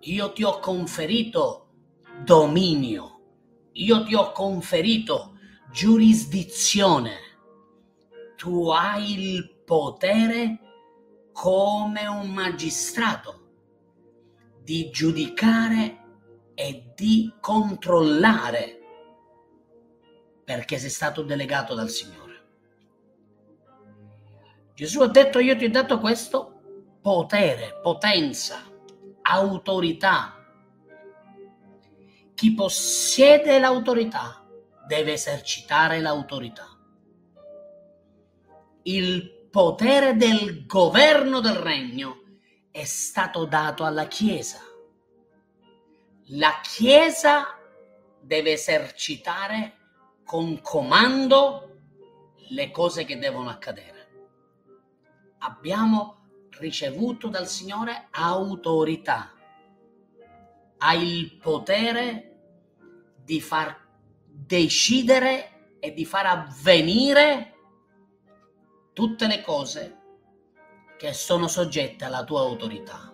io 0.00 0.32
ti 0.32 0.42
ho 0.42 0.58
conferito 0.58 1.68
dominio, 2.24 3.20
io 3.72 4.04
ti 4.04 4.14
ho 4.14 4.32
conferito 4.32 5.36
giurisdizione. 5.70 7.28
Tu 8.36 8.70
hai 8.70 9.12
il 9.12 9.62
potere 9.66 10.60
come 11.32 12.06
un 12.06 12.30
magistrato 12.30 13.48
di 14.62 14.88
giudicare 14.88 15.98
e 16.54 16.92
di 16.94 17.30
controllare 17.38 18.79
perché 20.56 20.78
sei 20.78 20.90
stato 20.90 21.22
delegato 21.22 21.74
dal 21.74 21.88
Signore. 21.88 22.42
Gesù 24.74 25.00
ha 25.00 25.08
detto 25.08 25.38
io 25.38 25.56
ti 25.56 25.66
ho 25.66 25.70
dato 25.70 26.00
questo 26.00 26.60
potere, 27.00 27.78
potenza, 27.80 28.60
autorità. 29.22 30.44
Chi 32.34 32.54
possiede 32.54 33.58
l'autorità 33.60 34.44
deve 34.86 35.12
esercitare 35.12 36.00
l'autorità. 36.00 36.66
Il 38.82 39.48
potere 39.50 40.16
del 40.16 40.66
governo 40.66 41.40
del 41.40 41.54
regno 41.54 42.22
è 42.72 42.84
stato 42.84 43.44
dato 43.44 43.84
alla 43.84 44.06
Chiesa 44.06 44.58
la 46.34 46.60
Chiesa 46.62 47.58
deve 48.20 48.52
esercitare 48.52 49.78
con 50.30 50.60
comando 50.60 51.78
le 52.50 52.70
cose 52.70 53.04
che 53.04 53.18
devono 53.18 53.48
accadere. 53.48 54.10
Abbiamo 55.38 56.46
ricevuto 56.50 57.26
dal 57.26 57.48
Signore 57.48 58.06
autorità, 58.12 59.34
ha 60.78 60.94
il 60.94 61.34
potere 61.34 62.42
di 63.24 63.40
far 63.40 63.76
decidere 64.24 65.78
e 65.80 65.92
di 65.92 66.04
far 66.04 66.26
avvenire 66.26 67.54
tutte 68.92 69.26
le 69.26 69.42
cose 69.42 69.98
che 70.96 71.12
sono 71.12 71.48
soggette 71.48 72.04
alla 72.04 72.22
tua 72.22 72.42
autorità. 72.42 73.12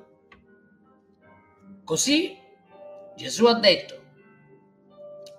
Così 1.83 2.37
Gesù 3.17 3.47
ha 3.47 3.55
detto, 3.55 3.96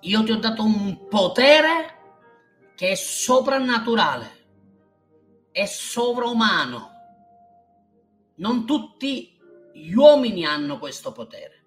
io 0.00 0.22
ti 0.22 0.32
ho 0.32 0.38
dato 0.38 0.62
un 0.62 1.08
potere 1.08 1.96
che 2.76 2.90
è 2.90 2.94
soprannaturale, 2.94 4.46
è 5.50 5.66
sovrumano. 5.66 6.90
Non 8.36 8.64
tutti 8.64 9.36
gli 9.72 9.92
uomini 9.92 10.44
hanno 10.44 10.78
questo 10.78 11.10
potere, 11.10 11.64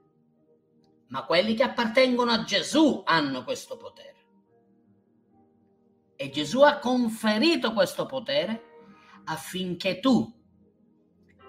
ma 1.07 1.25
quelli 1.25 1.53
che 1.53 1.63
appartengono 1.63 2.31
a 2.31 2.43
Gesù 2.43 3.01
hanno 3.05 3.43
questo 3.43 3.75
potere. 3.75 4.09
E 6.15 6.29
Gesù 6.29 6.61
ha 6.61 6.77
conferito 6.77 7.73
questo 7.73 8.05
potere 8.05 8.63
affinché 9.25 9.99
tu, 9.99 10.39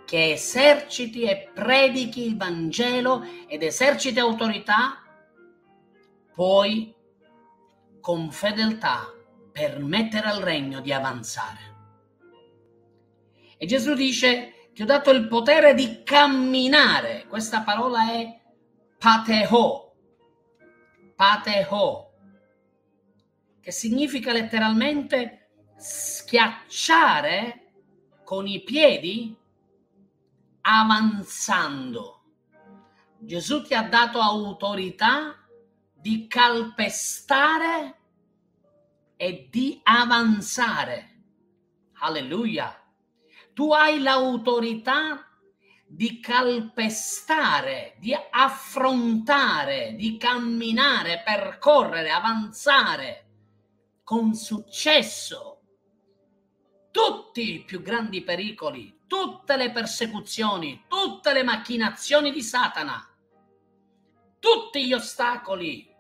che 0.05 0.33
eserciti 0.33 1.23
e 1.23 1.51
predichi 1.55 2.27
il 2.27 2.37
Vangelo 2.37 3.25
ed 3.47 3.63
eserciti 3.63 4.19
autorità, 4.19 5.02
puoi 6.35 6.95
con 8.01 8.31
fedeltà 8.31 9.07
permettere 9.53 10.29
al 10.29 10.41
regno 10.41 10.81
di 10.81 10.93
avanzare. 10.93 11.71
E 13.57 13.67
Gesù 13.67 13.95
dice, 13.95 14.71
ti 14.73 14.83
ho 14.83 14.87
dato 14.87 15.11
il 15.11 15.29
potere 15.29 15.75
di 15.75 16.03
camminare. 16.03 17.27
Questa 17.29 17.61
parola 17.61 18.11
è 18.11 18.41
pateho, 18.99 19.95
pateho, 21.15 22.11
che 23.61 23.71
significa 23.71 24.33
letteralmente 24.33 25.51
schiacciare 25.77 27.73
con 28.25 28.47
i 28.47 28.63
piedi 28.63 29.37
avanzando. 30.63 32.23
Gesù 33.19 33.63
ti 33.63 33.75
ha 33.75 33.83
dato 33.83 34.21
autorità 34.21 35.42
di 36.03 36.27
calpestare 36.27 38.01
e 39.17 39.47
di 39.49 39.81
avanzare. 39.85 41.11
Alleluia. 42.01 42.77
Tu 43.55 43.73
hai 43.73 44.01
l'autorità 44.01 45.29
di 45.87 46.19
calpestare, 46.19 47.95
di 48.01 48.13
affrontare, 48.31 49.95
di 49.95 50.17
camminare, 50.17 51.23
percorrere, 51.25 52.11
avanzare 52.11 53.27
con 54.03 54.35
successo 54.35 55.61
tutti 56.91 57.55
i 57.55 57.63
più 57.63 57.81
grandi 57.81 58.23
pericoli, 58.23 59.03
tutte 59.07 59.57
le 59.57 59.71
persecuzioni, 59.71 60.83
tutte 60.89 61.33
le 61.33 61.45
macchinazioni 61.45 62.33
di 62.33 62.43
Satana, 62.43 63.09
tutti 64.41 64.85
gli 64.85 64.93
ostacoli 64.93 65.91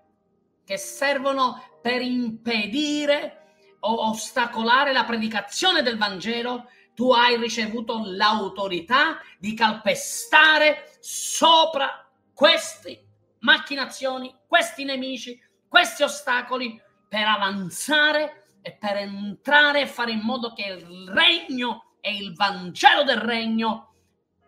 che 0.72 0.78
servono 0.78 1.62
per 1.82 2.00
impedire 2.00 3.76
o 3.80 4.08
ostacolare 4.08 4.92
la 4.92 5.04
predicazione 5.04 5.82
del 5.82 5.98
Vangelo, 5.98 6.70
tu 6.94 7.12
hai 7.12 7.36
ricevuto 7.36 8.00
l'autorità 8.02 9.18
di 9.38 9.52
calpestare 9.52 10.96
sopra 11.00 12.10
queste 12.32 13.04
macchinazioni, 13.40 14.34
questi 14.46 14.84
nemici, 14.84 15.38
questi 15.68 16.04
ostacoli 16.04 16.80
per 17.06 17.26
avanzare 17.26 18.46
e 18.62 18.72
per 18.72 18.96
entrare 18.96 19.82
e 19.82 19.86
fare 19.86 20.12
in 20.12 20.20
modo 20.20 20.54
che 20.54 20.62
il 20.62 21.10
regno 21.10 21.96
e 22.00 22.14
il 22.14 22.34
Vangelo 22.34 23.02
del 23.02 23.18
regno 23.18 23.92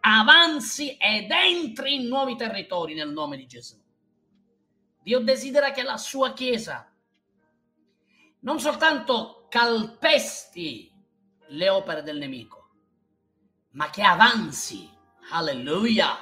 avanzi 0.00 0.96
ed 0.98 1.30
entri 1.30 1.96
in 1.96 2.08
nuovi 2.08 2.34
territori 2.34 2.94
nel 2.94 3.10
nome 3.10 3.36
di 3.36 3.46
Gesù. 3.46 3.83
Dio 5.04 5.20
desidera 5.20 5.70
che 5.70 5.82
la 5.82 5.98
sua 5.98 6.32
Chiesa 6.32 6.90
non 8.40 8.58
soltanto 8.58 9.46
calpesti 9.50 10.90
le 11.48 11.68
opere 11.68 12.02
del 12.02 12.16
nemico, 12.16 12.70
ma 13.72 13.90
che 13.90 14.02
avanzi. 14.02 14.90
Alleluia! 15.30 16.16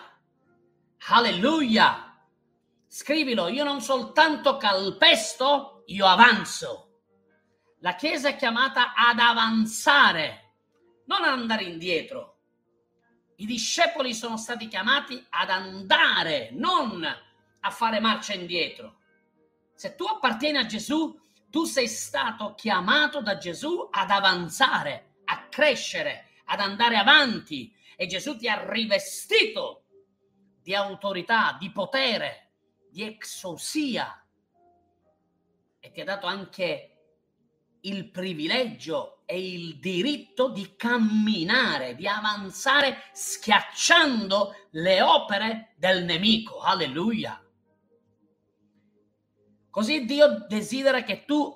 Alleluia! 1.11 2.27
Scrivilo, 2.89 3.47
io 3.47 3.63
non 3.63 3.81
soltanto 3.81 4.57
calpesto, 4.57 5.85
io 5.87 6.07
avanzo. 6.07 7.03
La 7.79 7.95
Chiesa 7.95 8.31
è 8.31 8.37
chiamata 8.37 8.95
ad 8.95 9.21
avanzare, 9.21 10.55
non 11.07 11.23
ad 11.23 11.39
andare 11.39 11.63
indietro. 11.63 12.39
I 13.37 13.47
discepoli 13.47 14.13
sono 14.13 14.37
stati 14.37 14.67
chiamati 14.67 15.25
ad 15.31 15.51
andare, 15.51 16.51
non 16.51 17.31
a 17.63 17.71
fare 17.71 18.01
marcia 18.01 18.35
indietro. 18.35 18.99
Se 19.75 19.95
tu 19.95 20.05
appartieni 20.05 20.59
a 20.59 20.67
Gesù, 20.67 21.19
tu 21.51 21.65
sei 21.65 21.89
stato 21.89 22.55
chiamato 22.55 23.21
da 23.21 23.37
Gesù 23.37 23.89
ad 23.91 24.11
avanzare, 24.11 25.17
a 25.25 25.49
crescere, 25.49 26.29
ad 26.47 26.61
andare 26.61 26.97
avanti 26.97 27.75
e 27.97 28.07
Gesù 28.07 28.37
ti 28.37 28.49
ha 28.49 28.69
rivestito 28.71 29.85
di 30.63 30.75
autorità, 30.75 31.57
di 31.59 31.71
potere, 31.71 32.53
di 32.91 33.03
exosia 33.03 34.25
e 35.79 35.91
ti 35.91 36.01
ha 36.01 36.05
dato 36.05 36.27
anche 36.27 36.89
il 37.81 38.11
privilegio 38.11 39.23
e 39.27 39.53
il 39.53 39.79
diritto 39.79 40.51
di 40.51 40.77
camminare, 40.77 41.95
di 41.95 42.07
avanzare 42.07 43.03
schiacciando 43.13 44.69
le 44.73 45.03
opere 45.03 45.75
del 45.77 46.05
nemico. 46.05 46.61
Alleluia. 46.61 47.42
Così 49.73 50.05
Dio 50.05 50.45
desidera 50.49 51.03
che 51.03 51.25
tu 51.25 51.51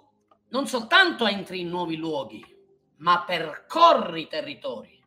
non 0.48 0.66
soltanto 0.66 1.26
entri 1.26 1.60
in 1.60 1.68
nuovi 1.68 1.96
luoghi, 1.96 2.42
ma 3.00 3.24
percorri 3.24 4.26
territori 4.26 4.98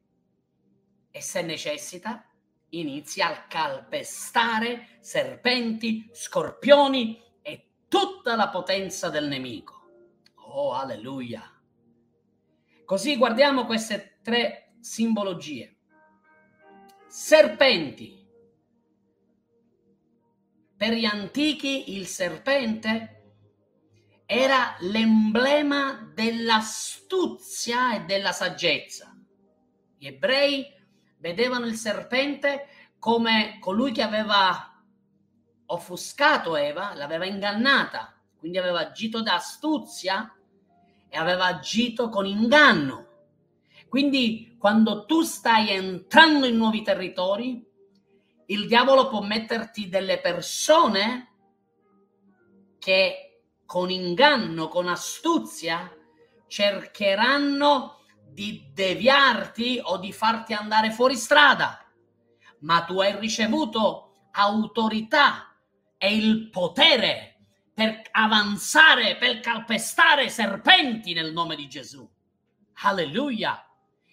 e 1.10 1.20
se 1.20 1.42
necessita 1.42 2.24
inizi 2.70 3.24
a 3.24 3.48
calpestare 3.48 5.00
serpenti, 5.00 6.08
scorpioni 6.12 7.20
e 7.42 7.70
tutta 7.88 8.36
la 8.36 8.50
potenza 8.50 9.10
del 9.10 9.28
nemico. 9.28 9.90
Oh, 10.36 10.74
alleluia. 10.74 11.52
Così 12.86 13.18
guardiamo 13.18 13.66
queste 13.66 14.20
tre 14.22 14.76
simbologie. 14.82 15.78
Serpenti, 17.08 18.19
per 20.80 20.94
gli 20.94 21.04
antichi 21.04 21.98
il 21.98 22.08
serpente 22.08 23.34
era 24.26 24.78
l'emblema 24.80 26.10
dell'astuzia 26.16 27.96
e 27.96 28.06
della 28.06 28.32
saggezza. 28.32 29.14
Gli 29.98 30.08
ebrei 30.08 30.66
vedevano 31.18 31.66
il 31.66 31.76
serpente 31.76 32.68
come 32.98 33.58
colui 33.60 33.92
che 33.92 34.04
aveva 34.04 34.82
offuscato 35.66 36.56
Eva, 36.56 36.94
l'aveva 36.94 37.26
ingannata, 37.26 38.18
quindi 38.38 38.58
aveva 38.58 38.80
agito 38.80 39.22
da 39.22 39.34
astuzia 39.34 40.34
e 41.10 41.18
aveva 41.18 41.48
agito 41.48 42.08
con 42.08 42.26
inganno. 42.26 43.08
Quindi 43.90 44.56
quando 44.58 45.04
tu 45.04 45.24
stai 45.24 45.72
entrando 45.72 46.46
in 46.46 46.56
nuovi 46.56 46.84
territori, 46.84 47.69
il 48.50 48.68
diavolo 48.68 49.08
può 49.10 49.22
metterti 49.22 49.90
delle 49.90 50.20
persone 50.20 51.28
che 52.80 53.44
con 53.66 53.92
inganno, 53.92 54.68
con 54.68 54.88
astuzia, 54.88 55.96
cercheranno 56.48 58.00
di 58.28 58.72
deviarti 58.74 59.80
o 59.84 59.98
di 59.98 60.12
farti 60.12 60.54
andare 60.54 60.92
fuori 60.92 61.16
strada. 61.16 61.86
Ma 62.62 62.84
tu 62.84 63.00
hai 63.00 63.20
ricevuto 63.20 64.30
autorità 64.32 65.56
e 65.98 66.16
il 66.16 66.50
potere 66.50 67.38
per 67.72 68.02
avanzare, 68.12 69.18
per 69.18 69.42
calpestare 69.42 70.30
serpenti 70.30 71.14
nel 71.14 71.32
nome 71.34 71.56
di 71.56 71.68
Gesù. 71.68 72.10
Alleluia! 72.82 73.64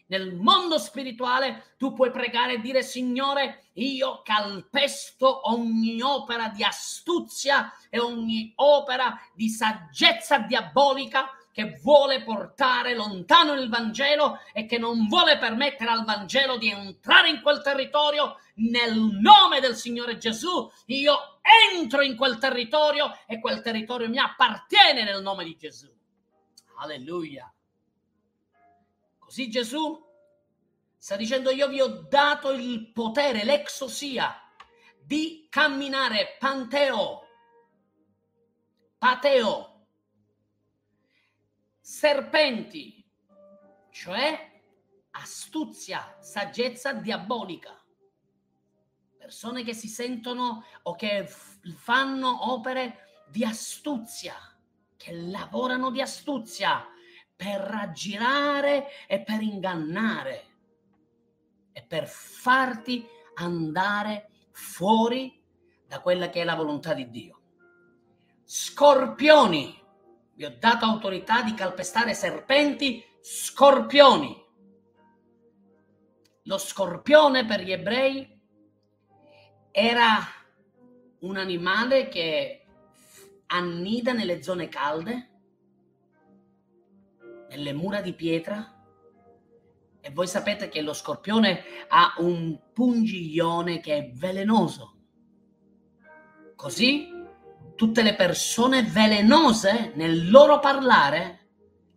Nel 0.07 0.35
mondo 0.35 0.79
spirituale 0.79 1.75
tu 1.79 1.93
puoi 1.93 2.11
pregare 2.11 2.55
e 2.55 2.61
dire 2.61 2.83
Signore, 2.83 3.71
io 3.75 4.23
calpesto 4.23 5.49
ogni 5.51 6.01
opera 6.03 6.49
di 6.49 6.63
astuzia 6.63 7.73
e 7.91 7.99
ogni 7.99 8.53
opera 8.57 9.19
di 9.35 9.49
saggezza 9.49 10.39
diabolica 10.39 11.31
che 11.57 11.79
vuole 11.83 12.23
portare 12.23 12.95
lontano 12.95 13.55
il 13.55 13.71
Vangelo 13.71 14.41
e 14.53 14.67
che 14.67 14.77
non 14.77 15.07
vuole 15.07 15.39
permettere 15.39 15.91
al 15.91 16.05
Vangelo 16.05 16.59
di 16.59 16.69
entrare 16.69 17.31
in 17.31 17.41
quel 17.41 17.63
territorio 17.63 18.37
nel 18.57 18.95
nome 18.95 19.61
del 19.61 19.75
Signore 19.75 20.19
Gesù. 20.19 20.71
Io 20.87 21.41
entro 21.75 22.03
in 22.03 22.15
quel 22.15 22.37
territorio 22.37 23.11
e 23.27 23.41
quel 23.41 23.63
territorio 23.63 24.07
mi 24.09 24.19
appartiene 24.19 25.03
nel 25.03 25.23
nome 25.23 25.45
di 25.45 25.57
Gesù. 25.57 25.91
Alleluia. 26.77 27.51
Così 29.27 29.51
Gesù 29.51 30.01
sta 30.97 31.17
dicendo 31.17 31.51
io 31.51 31.67
vi 31.67 31.81
ho 31.81 32.07
dato 32.09 32.53
il 32.53 32.93
potere, 32.93 33.43
l'exosia 33.43 34.41
di 35.03 35.49
camminare 35.51 36.37
panteo, 36.39 37.27
pateo, 38.97 39.89
serpenti, 41.81 43.05
cioè 43.91 44.63
astuzia, 45.11 46.19
saggezza 46.21 46.93
diabolica. 46.93 47.77
Persone 49.19 49.65
che 49.65 49.75
si 49.75 49.89
sentono 49.89 50.65
o 50.83 50.95
che 50.95 51.27
fanno 51.27 52.53
opere 52.53 53.25
di 53.29 53.45
astuzia, 53.45 54.37
che 54.97 55.11
lavorano 55.11 55.91
di 55.91 56.01
astuzia, 56.01 56.95
per 57.37 57.61
raggirare 57.61 58.89
e 59.07 59.21
per 59.21 59.43
ingannare 59.43 60.45
e 61.73 61.83
per 61.83 62.09
farti 62.09 63.07
andare 63.35 64.31
fuori 64.51 65.39
da 65.87 66.01
quella 66.01 66.31
che 66.31 66.41
è 66.41 66.45
la 66.45 66.55
volontà 66.55 66.95
di 66.95 67.11
Dio. 67.11 67.41
Scorpioni, 68.43 69.79
vi 70.35 70.45
ho 70.45 70.57
dato 70.59 70.87
autorità 70.87 71.43
di 71.43 71.53
calpestare 71.53 72.15
serpenti, 72.15 73.05
scorpioni. 73.21 74.45
Lo 76.45 76.59
scorpione 76.59 77.45
per 77.45 77.61
gli 77.61 77.73
ebrei 77.73 78.41
era 79.71 80.19
un 81.21 81.37
animale 81.37 82.09
che 82.09 82.67
annida 83.47 84.13
nelle 84.13 84.43
zone 84.43 84.69
calde 84.69 85.36
nelle 87.57 87.73
mura 87.73 88.01
di 88.01 88.13
pietra. 88.13 88.75
E 90.01 90.11
voi 90.11 90.29
sapete 90.29 90.69
che 90.69 90.83
lo 90.83 90.93
scorpione 90.93 91.63
ha 91.89 92.15
un 92.19 92.59
pungiglione 92.73 93.81
che 93.81 93.97
è 93.97 94.11
velenoso. 94.13 94.95
Così 96.55 97.09
tutte 97.75 98.03
le 98.03 98.15
persone 98.15 98.83
velenose 98.83 99.93
nel 99.95 100.31
loro 100.31 100.61
parlare 100.61 101.49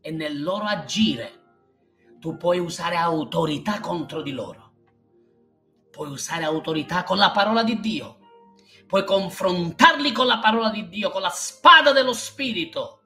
e 0.01 0.11
nel 0.11 0.41
loro 0.41 0.65
agire, 0.65 1.37
tu 2.19 2.35
puoi 2.37 2.57
usare 2.59 2.95
autorità 2.95 3.79
contro 3.79 4.21
di 4.21 4.31
loro. 4.31 4.73
Puoi 5.91 6.09
usare 6.09 6.45
autorità 6.45 7.03
con 7.03 7.17
la 7.17 7.31
parola 7.31 7.63
di 7.63 7.79
Dio. 7.79 8.17
Puoi 8.87 9.05
confrontarli 9.05 10.11
con 10.11 10.25
la 10.25 10.39
parola 10.39 10.69
di 10.69 10.87
Dio, 10.87 11.11
con 11.11 11.21
la 11.21 11.29
spada 11.29 11.91
dello 11.91 12.13
Spirito 12.13 12.98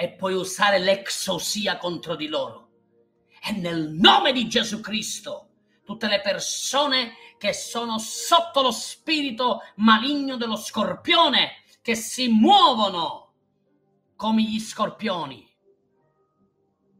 e 0.00 0.08
puoi 0.12 0.32
usare 0.32 0.78
l'exosia 0.78 1.76
contro 1.76 2.16
di 2.16 2.26
loro. 2.26 2.70
E 3.38 3.52
nel 3.52 3.90
nome 3.90 4.32
di 4.32 4.48
Gesù 4.48 4.80
Cristo, 4.80 5.50
tutte 5.84 6.06
le 6.06 6.22
persone 6.22 7.12
che 7.36 7.52
sono 7.52 7.98
sotto 7.98 8.62
lo 8.62 8.70
spirito 8.70 9.60
maligno 9.76 10.38
dello 10.38 10.56
scorpione, 10.56 11.64
che 11.82 11.94
si 11.96 12.28
muovono 12.28 13.34
come 14.16 14.40
gli 14.40 14.58
scorpioni, 14.58 15.46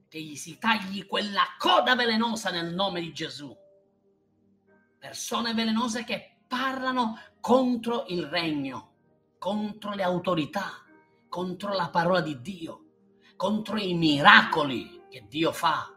che 0.06 0.20
gli 0.20 0.36
si 0.36 0.58
tagli 0.58 1.06
quella 1.06 1.44
coda 1.56 1.94
velenosa 1.94 2.50
nel 2.50 2.74
nome 2.74 3.00
di 3.00 3.14
Gesù. 3.14 3.56
Persone 4.98 5.54
velenose 5.54 6.04
che 6.04 6.42
parlano 6.46 7.18
contro 7.40 8.04
il 8.08 8.26
regno, 8.26 8.92
contro 9.38 9.94
le 9.94 10.02
autorità, 10.02 10.84
contro 11.30 11.72
la 11.72 11.88
parola 11.88 12.20
di 12.20 12.42
Dio 12.42 12.84
contro 13.40 13.78
i 13.78 13.94
miracoli 13.94 15.04
che 15.08 15.24
Dio 15.26 15.50
fa. 15.50 15.90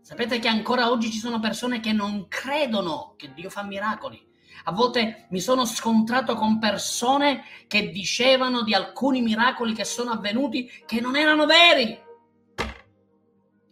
Sapete 0.00 0.40
che 0.40 0.48
ancora 0.48 0.90
oggi 0.90 1.12
ci 1.12 1.18
sono 1.18 1.38
persone 1.38 1.78
che 1.78 1.92
non 1.92 2.26
credono 2.26 3.14
che 3.16 3.32
Dio 3.32 3.48
fa 3.48 3.62
miracoli. 3.62 4.20
A 4.64 4.72
volte 4.72 5.28
mi 5.30 5.38
sono 5.38 5.64
scontrato 5.64 6.34
con 6.34 6.58
persone 6.58 7.44
che 7.68 7.90
dicevano 7.90 8.64
di 8.64 8.74
alcuni 8.74 9.22
miracoli 9.22 9.74
che 9.74 9.84
sono 9.84 10.10
avvenuti 10.10 10.68
che 10.86 11.00
non 11.00 11.14
erano 11.14 11.46
veri. 11.46 11.96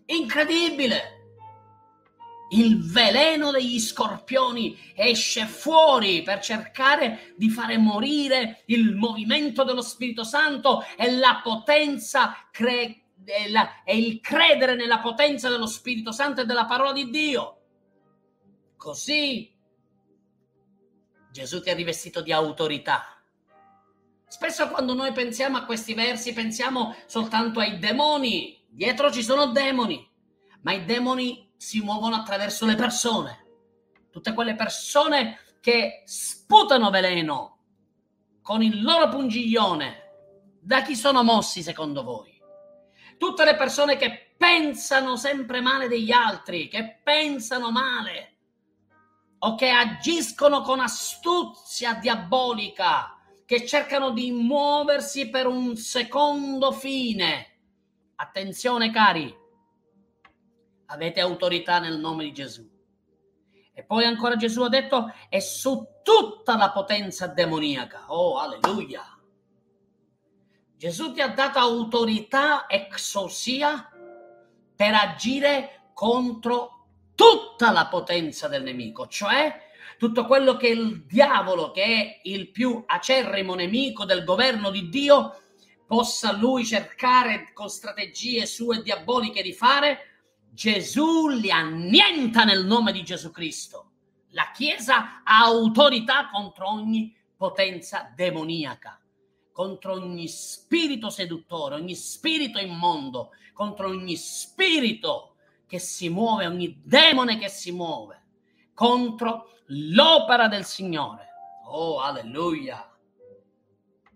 Incredibile! 0.04 1.15
Il 2.50 2.80
veleno 2.90 3.50
degli 3.50 3.78
scorpioni 3.80 4.78
esce 4.94 5.46
fuori 5.46 6.22
per 6.22 6.40
cercare 6.40 7.34
di 7.36 7.50
fare 7.50 7.76
morire 7.76 8.62
il 8.66 8.94
movimento 8.94 9.64
dello 9.64 9.82
Spirito 9.82 10.22
Santo 10.22 10.84
e 10.96 11.10
la 11.10 11.40
potenza 11.42 12.48
cre- 12.50 13.02
e, 13.24 13.50
la, 13.50 13.82
e 13.82 13.98
il 13.98 14.20
credere 14.20 14.76
nella 14.76 15.00
potenza 15.00 15.48
dello 15.48 15.66
Spirito 15.66 16.12
Santo 16.12 16.42
e 16.42 16.44
della 16.44 16.66
parola 16.66 16.92
di 16.92 17.10
Dio. 17.10 17.60
Così 18.76 19.52
Gesù 21.32 21.60
ti 21.60 21.70
ha 21.70 21.74
rivestito 21.74 22.22
di 22.22 22.32
autorità. 22.32 23.20
Spesso 24.28 24.68
quando 24.68 24.94
noi 24.94 25.12
pensiamo 25.12 25.56
a 25.56 25.64
questi 25.64 25.94
versi 25.94 26.32
pensiamo 26.32 26.94
soltanto 27.06 27.60
ai 27.60 27.78
demoni. 27.78 28.64
Dietro 28.68 29.10
ci 29.10 29.22
sono 29.22 29.46
demoni, 29.46 30.08
ma 30.62 30.72
i 30.72 30.84
demoni 30.84 31.45
si 31.56 31.80
muovono 31.80 32.16
attraverso 32.16 32.66
le 32.66 32.74
persone. 32.74 33.44
Tutte 34.10 34.32
quelle 34.32 34.54
persone 34.54 35.38
che 35.60 36.02
sputano 36.04 36.90
veleno 36.90 37.58
con 38.42 38.62
il 38.62 38.82
loro 38.82 39.08
pungiglione. 39.08 40.02
Da 40.60 40.82
chi 40.82 40.94
sono 40.94 41.22
mossi 41.22 41.62
secondo 41.62 42.02
voi? 42.02 42.40
Tutte 43.18 43.44
le 43.44 43.56
persone 43.56 43.96
che 43.96 44.34
pensano 44.36 45.16
sempre 45.16 45.60
male 45.60 45.88
degli 45.88 46.12
altri, 46.12 46.68
che 46.68 47.00
pensano 47.02 47.70
male 47.70 48.34
o 49.38 49.54
che 49.54 49.70
agiscono 49.70 50.62
con 50.62 50.80
astuzia 50.80 51.94
diabolica, 51.94 53.18
che 53.44 53.66
cercano 53.66 54.10
di 54.10 54.30
muoversi 54.30 55.28
per 55.28 55.46
un 55.46 55.76
secondo 55.76 56.72
fine. 56.72 57.58
Attenzione 58.16 58.90
cari, 58.90 59.34
avete 60.86 61.20
autorità 61.20 61.78
nel 61.78 61.98
nome 61.98 62.24
di 62.24 62.32
Gesù. 62.32 62.68
E 63.72 63.84
poi 63.84 64.04
ancora 64.04 64.36
Gesù 64.36 64.62
ha 64.62 64.68
detto, 64.68 65.12
è 65.28 65.38
su 65.38 65.86
tutta 66.02 66.56
la 66.56 66.70
potenza 66.70 67.26
demoniaca. 67.26 68.06
Oh, 68.08 68.38
alleluia. 68.38 69.02
Gesù 70.76 71.12
ti 71.12 71.20
ha 71.20 71.28
dato 71.28 71.58
autorità 71.58 72.66
exosia 72.68 73.90
per 74.74 74.94
agire 74.94 75.90
contro 75.92 76.86
tutta 77.14 77.70
la 77.70 77.86
potenza 77.86 78.46
del 78.46 78.62
nemico, 78.62 79.06
cioè 79.08 79.64
tutto 79.98 80.26
quello 80.26 80.56
che 80.56 80.68
il 80.68 81.04
diavolo, 81.06 81.70
che 81.70 81.82
è 81.82 82.20
il 82.24 82.50
più 82.50 82.82
acerrimo 82.86 83.54
nemico 83.54 84.04
del 84.04 84.24
governo 84.24 84.70
di 84.70 84.88
Dio, 84.88 85.34
possa 85.86 86.32
lui 86.32 86.64
cercare 86.64 87.52
con 87.52 87.68
strategie 87.68 88.44
sue 88.44 88.82
diaboliche 88.82 89.42
di 89.42 89.52
fare, 89.52 90.15
Gesù 90.56 91.28
li 91.28 91.50
annienta 91.50 92.44
nel 92.44 92.64
nome 92.64 92.90
di 92.90 93.04
Gesù 93.04 93.30
Cristo. 93.30 93.90
La 94.30 94.52
Chiesa 94.54 95.22
ha 95.22 95.44
autorità 95.44 96.30
contro 96.30 96.70
ogni 96.70 97.14
potenza 97.36 98.10
demoniaca, 98.16 98.98
contro 99.52 99.92
ogni 99.92 100.26
spirito 100.28 101.10
seduttore, 101.10 101.74
ogni 101.74 101.94
spirito 101.94 102.58
immondo, 102.58 103.32
contro 103.52 103.88
ogni 103.88 104.16
spirito 104.16 105.34
che 105.66 105.78
si 105.78 106.08
muove, 106.08 106.46
ogni 106.46 106.80
demone 106.82 107.36
che 107.36 107.50
si 107.50 107.70
muove, 107.70 108.22
contro 108.72 109.58
l'opera 109.66 110.48
del 110.48 110.64
Signore. 110.64 111.26
Oh, 111.66 112.00
alleluia! 112.00 112.96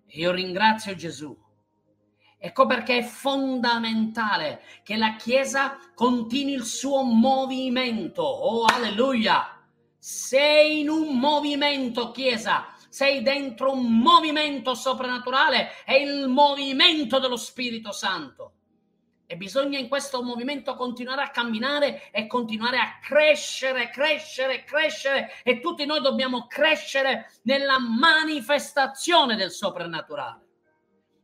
Io 0.07 0.31
ringrazio 0.31 0.95
Gesù 0.95 1.37
Ecco 2.43 2.65
perché 2.65 2.99
è 2.99 3.03
fondamentale 3.03 4.63
che 4.83 4.97
la 4.97 5.15
Chiesa 5.17 5.77
continui 5.95 6.55
il 6.55 6.65
suo 6.65 7.03
movimento. 7.03 8.23
Oh, 8.23 8.65
alleluia! 8.65 9.63
Sei 9.99 10.81
in 10.81 10.89
un 10.89 11.19
movimento, 11.19 12.11
Chiesa. 12.13 12.75
Sei 12.89 13.21
dentro 13.21 13.73
un 13.73 13.93
movimento 14.01 14.73
soprannaturale. 14.73 15.85
È 15.85 15.93
il 15.93 16.29
movimento 16.29 17.19
dello 17.19 17.37
Spirito 17.37 17.93
Santo. 17.93 18.55
E 19.27 19.37
bisogna 19.37 19.79
in 19.79 19.89
questo 19.89 20.23
movimento 20.23 20.75
continuare 20.77 21.21
a 21.23 21.31
camminare 21.31 22.11
e 22.11 22.27
continuare 22.27 22.79
a 22.79 22.99
crescere, 23.03 23.91
crescere, 23.91 24.65
crescere. 24.65 25.31
E 25.45 25.61
tutti 25.61 25.85
noi 25.85 26.01
dobbiamo 26.01 26.47
crescere 26.47 27.31
nella 27.43 27.79
manifestazione 27.79 29.37
del 29.37 29.51
soprannaturale. 29.51 30.49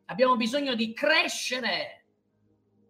Abbiamo 0.06 0.36
bisogno 0.36 0.74
di 0.74 0.92
crescere 0.92 2.04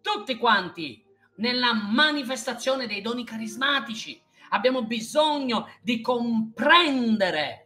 tutti 0.01 0.37
quanti 0.37 1.03
nella 1.37 1.73
manifestazione 1.73 2.87
dei 2.87 3.01
doni 3.01 3.25
carismatici. 3.25 4.21
Abbiamo 4.49 4.85
bisogno 4.85 5.67
di 5.81 6.01
comprendere 6.01 7.63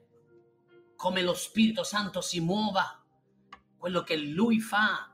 come 0.95 1.21
lo 1.21 1.33
Spirito 1.33 1.83
Santo 1.83 2.21
si 2.21 2.39
muova, 2.39 3.03
quello 3.77 4.03
che 4.03 4.17
Lui 4.17 4.59
fa, 4.59 5.11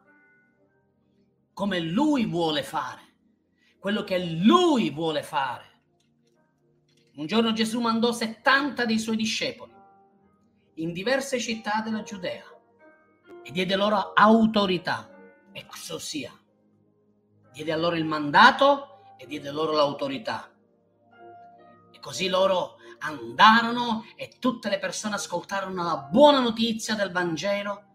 come 1.54 1.80
lui 1.80 2.26
vuole 2.26 2.62
fare, 2.62 3.16
quello 3.80 4.04
che 4.04 4.20
lui 4.20 4.92
vuole 4.92 5.24
fare. 5.24 5.66
Un 7.16 7.26
giorno 7.26 7.52
Gesù 7.54 7.80
mandò 7.80 8.12
70 8.12 8.86
dei 8.86 9.00
suoi 9.00 9.16
discepoli 9.16 9.74
in 10.76 10.94
diverse 10.94 11.40
città 11.40 11.82
della 11.84 12.04
Giudea 12.04 12.57
e 13.48 13.52
diede 13.52 13.78
loro 13.78 14.12
autorità, 14.14 15.10
exosia. 15.54 16.38
Diede 17.54 17.72
a 17.72 17.78
loro 17.78 17.96
il 17.96 18.04
mandato 18.04 19.16
e 19.18 19.26
diede 19.26 19.52
loro 19.52 19.72
l'autorità. 19.72 20.52
E 21.92 22.00
così 22.00 22.28
loro 22.28 22.76
andarono 23.00 24.04
e 24.18 24.34
tutte 24.38 24.68
le 24.68 24.80
persone 24.80 25.16
ascoltarono 25.16 25.84
la 25.84 25.98
buona 25.98 26.40
notizia 26.40 26.94
del 26.94 27.12
Vangelo 27.12 27.88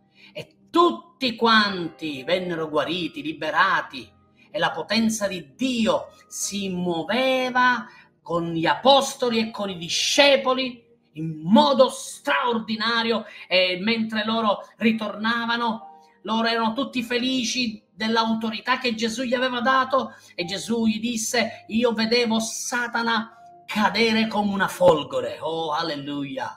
tutti 0.73 1.37
quanti 1.37 2.25
vennero 2.25 2.71
guariti, 2.71 3.23
liberati 3.23 4.11
e 4.51 4.59
la 4.59 4.71
potenza 4.71 5.29
di 5.29 5.55
Dio 5.55 6.09
si 6.27 6.71
muoveva 6.71 7.87
con 8.23 8.53
gli 8.53 8.65
apostoli 8.65 9.39
e 9.39 9.51
con 9.51 9.69
i 9.69 9.77
discepoli 9.77 10.82
in 11.15 11.41
modo 11.43 11.89
straordinario 11.89 13.25
e 13.49 13.79
mentre 13.81 14.25
loro 14.25 14.67
ritornavano, 14.77 15.91
loro 16.23 16.47
erano 16.47 16.73
tutti 16.73 17.03
felici 17.03 17.83
dell'autorità 17.95 18.79
che 18.79 18.95
Gesù 18.95 19.23
gli 19.23 19.35
aveva 19.35 19.61
dato 19.61 20.15
e 20.35 20.45
Gesù 20.45 20.87
gli 20.87 21.01
disse, 21.01 21.65
io 21.69 21.93
vedevo 21.93 22.39
Satana 22.41 23.37
cadere 23.67 24.27
come 24.27 24.53
una 24.53 24.69
folgore. 24.69 25.39
Oh, 25.41 25.73
alleluia! 25.73 26.57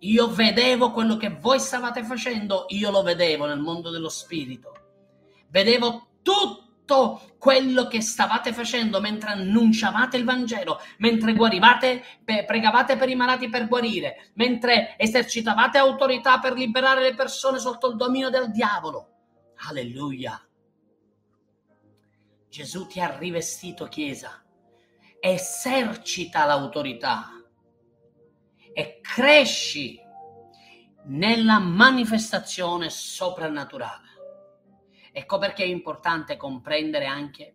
Io 0.00 0.28
vedevo 0.28 0.90
quello 0.90 1.16
che 1.16 1.30
voi 1.30 1.58
stavate 1.58 2.04
facendo, 2.04 2.66
io 2.68 2.90
lo 2.90 3.02
vedevo 3.02 3.46
nel 3.46 3.58
mondo 3.58 3.90
dello 3.90 4.10
spirito. 4.10 4.72
Vedevo 5.48 6.08
tutto 6.22 6.63
quello 7.38 7.86
che 7.86 8.00
stavate 8.00 8.52
facendo 8.52 9.00
mentre 9.00 9.30
annunciavate 9.30 10.16
il 10.16 10.24
Vangelo, 10.24 10.80
mentre 10.98 11.34
guarivate, 11.34 12.02
pregavate 12.24 12.96
per 12.96 13.08
i 13.08 13.14
malati 13.14 13.48
per 13.48 13.68
guarire, 13.68 14.30
mentre 14.34 14.96
esercitavate 14.98 15.78
autorità 15.78 16.38
per 16.38 16.52
liberare 16.54 17.02
le 17.02 17.14
persone 17.14 17.58
sotto 17.58 17.90
il 17.90 17.96
dominio 17.96 18.30
del 18.30 18.50
diavolo. 18.50 19.08
Alleluia. 19.68 20.40
Gesù 22.48 22.86
ti 22.86 23.00
ha 23.00 23.16
rivestito, 23.16 23.86
Chiesa. 23.86 24.42
Esercita 25.18 26.44
l'autorità 26.44 27.30
e 28.72 29.00
cresci 29.00 30.00
nella 31.06 31.58
manifestazione 31.58 32.90
soprannaturale. 32.90 34.13
Ecco 35.16 35.38
perché 35.38 35.62
è 35.62 35.66
importante 35.66 36.36
comprendere 36.36 37.06
anche 37.06 37.54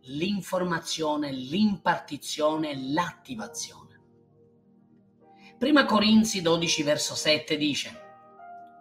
l'informazione, 0.00 1.30
l'impartizione, 1.30 2.76
l'attivazione. 2.92 4.00
Prima 5.56 5.84
Corinzi 5.84 6.42
12 6.42 6.82
verso 6.82 7.14
7 7.14 7.56
dice, 7.56 8.02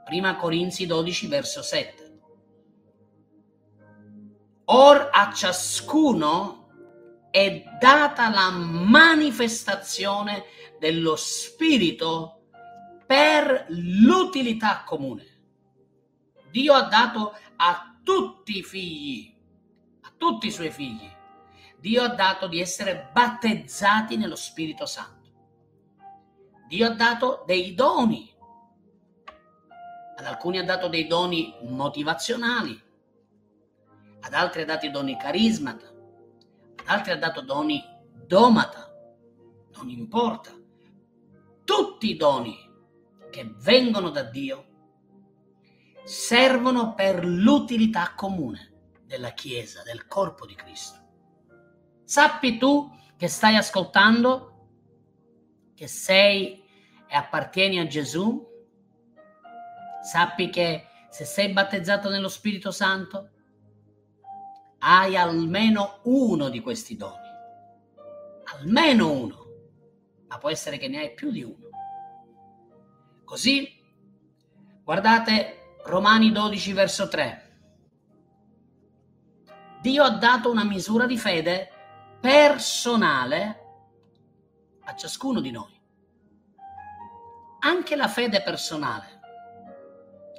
Prima 0.04 0.36
Corinzi 0.36 0.88
12 0.88 1.28
verso 1.28 1.62
7, 1.62 2.20
Or 4.66 5.10
a 5.14 5.32
ciascuno 5.32 6.70
è 7.30 7.66
data 7.80 8.32
la 8.32 8.50
manifestazione 8.50 10.46
dello 10.80 11.16
Spirito 11.16 12.48
per 13.06 13.68
l'utilità 13.70 14.82
comune. 14.84 15.38
Dio 16.50 16.74
ha 16.74 16.84
dato 16.84 17.36
a 17.62 18.00
tutti 18.04 18.58
i 18.60 18.64
figli, 18.64 19.36
a 20.02 20.14
tutti 20.16 20.48
i 20.48 20.52
suoi 20.52 20.72
figli, 20.72 21.10
Dio 21.80 22.04
ha 22.04 22.10
dato 22.10 22.48
di 22.48 22.60
essere 22.60 23.10
battezzati 23.12 24.16
nello 24.18 24.36
Spirito 24.36 24.86
Santo. 24.86 25.18
Dio 26.68 26.88
ha 26.88 26.94
dato 26.94 27.44
dei 27.46 27.74
doni. 27.74 28.34
Ad 30.16 30.26
alcuni 30.26 30.58
ha 30.58 30.64
dato 30.64 30.88
dei 30.88 31.08
doni 31.08 31.56
motivazionali, 31.64 32.82
ad 34.22 34.34
altri 34.34 34.62
ha 34.62 34.66
dato 34.66 34.90
doni 34.90 35.18
carismata, 35.18 35.88
ad 35.88 36.86
altri 36.86 37.12
ha 37.12 37.18
dato 37.18 37.42
doni 37.42 37.82
domata. 38.26 38.90
Non 39.76 39.90
importa 39.90 40.52
tutti 41.64 42.10
i 42.10 42.18
doni 42.18 42.58
che 43.30 43.54
vengono 43.60 44.10
da 44.10 44.24
Dio 44.24 44.69
servono 46.10 46.96
per 46.96 47.24
l'utilità 47.24 48.14
comune 48.16 48.96
della 49.06 49.30
Chiesa, 49.30 49.84
del 49.84 50.08
corpo 50.08 50.48
di 50.48 50.56
Cristo. 50.56 50.98
Sappi 52.04 52.58
tu 52.58 52.90
che 53.16 53.28
stai 53.28 53.56
ascoltando, 53.56 54.70
che 55.76 55.86
sei 55.86 56.64
e 57.08 57.16
appartieni 57.16 57.78
a 57.78 57.86
Gesù, 57.86 58.44
sappi 60.02 60.50
che 60.50 60.88
se 61.12 61.26
sei 61.26 61.54
battezzato 61.54 62.10
nello 62.10 62.28
Spirito 62.28 62.72
Santo, 62.72 63.30
hai 64.80 65.16
almeno 65.16 66.00
uno 66.06 66.50
di 66.50 66.60
questi 66.60 66.96
doni. 66.96 67.28
Almeno 68.56 69.12
uno 69.12 69.48
ma 70.28 70.40
può 70.40 70.50
essere 70.50 70.80
che 70.80 70.88
ne 70.88 71.00
hai 71.00 71.14
più 71.14 71.30
di 71.30 71.44
uno. 71.44 71.70
Così, 73.26 73.80
guardate 74.84 75.59
Romani 75.84 76.32
12 76.32 76.74
verso 76.74 77.08
3. 77.08 77.48
Dio 79.82 80.04
ha 80.04 80.10
dato 80.10 80.52
una 80.52 80.64
misura 80.64 81.06
di 81.06 81.18
fede 81.18 81.70
personale 82.20 83.64
a 84.84 84.96
ciascuno 84.96 85.40
di 85.40 85.52
noi. 85.52 85.82
Anche 87.62 87.96
la 87.96 88.08
fede 88.08 88.42
personale 88.42 89.20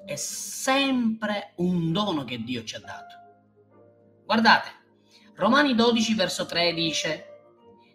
è 0.04 0.16
sempre 0.16 1.52
un 1.56 1.92
dono 1.92 2.24
che 2.24 2.42
Dio 2.42 2.64
ci 2.64 2.76
ha 2.76 2.80
dato. 2.80 3.16
Guardate, 4.24 4.68
Romani 5.34 5.74
12 5.74 6.14
verso 6.14 6.46
3 6.46 6.74
dice, 6.74 7.26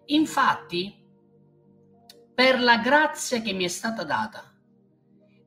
infatti 0.06 1.04
per 2.34 2.60
la 2.60 2.78
grazia 2.80 3.42
che 3.42 3.54
mi 3.54 3.66
è 3.66 3.70
stata 3.70 4.04
data. 4.04 4.55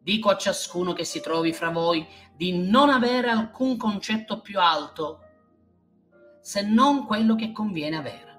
Dico 0.09 0.31
a 0.31 0.38
ciascuno 0.38 0.94
che 0.94 1.05
si 1.05 1.21
trovi 1.21 1.53
fra 1.53 1.68
voi 1.68 2.09
di 2.35 2.66
non 2.66 2.88
avere 2.88 3.29
alcun 3.29 3.77
concetto 3.77 4.40
più 4.40 4.59
alto 4.59 5.21
se 6.40 6.62
non 6.62 7.05
quello 7.05 7.35
che 7.35 7.53
conviene 7.53 7.99
avere, 7.99 8.38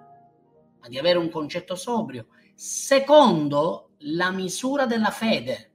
ma 0.80 0.88
di 0.88 0.98
avere 0.98 1.20
un 1.20 1.30
concetto 1.30 1.76
sobrio, 1.76 2.26
secondo 2.56 3.92
la 4.00 4.32
misura 4.32 4.88
della 4.88 5.12
fede 5.12 5.74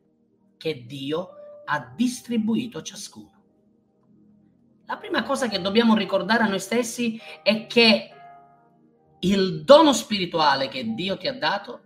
che 0.57 0.85
Dio 0.85 1.28
ha 1.64 1.92
distribuito 1.94 2.78
a 2.78 2.83
ciascuno. 2.83 3.42
La 4.87 4.96
prima 4.96 5.22
cosa 5.22 5.46
che 5.46 5.61
dobbiamo 5.61 5.94
ricordare 5.94 6.42
a 6.42 6.48
noi 6.48 6.59
stessi 6.59 7.20
è 7.44 7.68
che 7.68 8.11
il 9.20 9.62
dono 9.62 9.92
spirituale 9.92 10.66
che 10.66 10.92
Dio 10.92 11.16
ti 11.16 11.28
ha 11.28 11.38
dato 11.38 11.83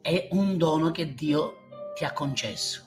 è 0.00 0.28
un 0.30 0.56
dono 0.56 0.90
che 0.90 1.12
Dio 1.12 1.57
ti 1.98 2.04
ha 2.04 2.12
concesso. 2.12 2.86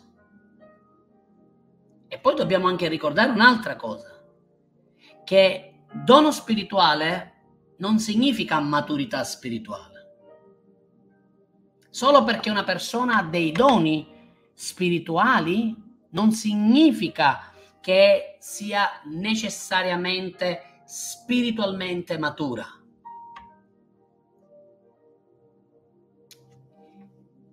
E 2.08 2.18
poi 2.18 2.34
dobbiamo 2.34 2.68
anche 2.68 2.88
ricordare 2.88 3.32
un'altra 3.32 3.76
cosa, 3.76 4.24
che 5.26 5.84
dono 5.92 6.32
spirituale 6.32 7.34
non 7.80 8.00
significa 8.00 8.62
maturità 8.62 9.26
spirituale. 9.26 9.90
Solo 11.90 12.24
perché 12.24 12.50
una 12.50 12.64
persona 12.64 13.18
ha 13.18 13.24
dei 13.24 13.52
doni 13.52 14.08
spirituali 14.54 15.76
non 16.12 16.32
significa 16.32 17.52
che 17.82 18.38
sia 18.40 19.02
necessariamente 19.06 20.84
spiritualmente 20.86 22.18
matura. 22.18 22.66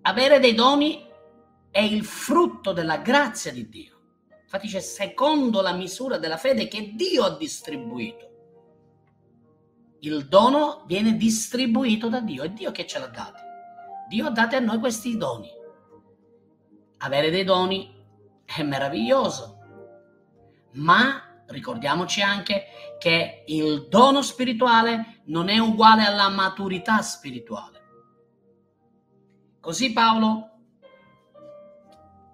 Avere 0.03 0.39
dei 0.39 0.53
doni 0.53 1.07
è 1.71 1.79
il 1.79 2.03
frutto 2.03 2.71
della 2.73 2.97
grazia 2.97 3.51
di 3.51 3.69
Dio. 3.69 3.97
Infatti 4.41 4.67
c'è 4.67 4.79
secondo 4.79 5.61
la 5.61 5.73
misura 5.73 6.17
della 6.17 6.37
fede 6.37 6.67
che 6.67 6.93
Dio 6.95 7.23
ha 7.23 7.37
distribuito. 7.37 8.27
Il 9.99 10.27
dono 10.27 10.83
viene 10.87 11.15
distribuito 11.15 12.09
da 12.09 12.21
Dio, 12.21 12.43
è 12.43 12.49
Dio 12.49 12.71
che 12.71 12.87
ce 12.87 12.99
l'ha 12.99 13.07
dato. 13.07 13.41
Dio 14.07 14.25
ha 14.25 14.31
dato 14.31 14.55
a 14.55 14.59
noi 14.59 14.79
questi 14.79 15.17
doni. 15.17 15.49
Avere 16.99 17.29
dei 17.29 17.43
doni 17.43 17.95
è 18.43 18.63
meraviglioso, 18.63 19.59
ma 20.73 21.43
ricordiamoci 21.47 22.21
anche 22.21 22.65
che 22.97 23.43
il 23.47 23.87
dono 23.87 24.21
spirituale 24.21 25.21
non 25.25 25.47
è 25.49 25.59
uguale 25.59 26.05
alla 26.05 26.29
maturità 26.29 27.01
spirituale. 27.01 27.77
Così 29.59 29.93
Paolo 29.93 30.48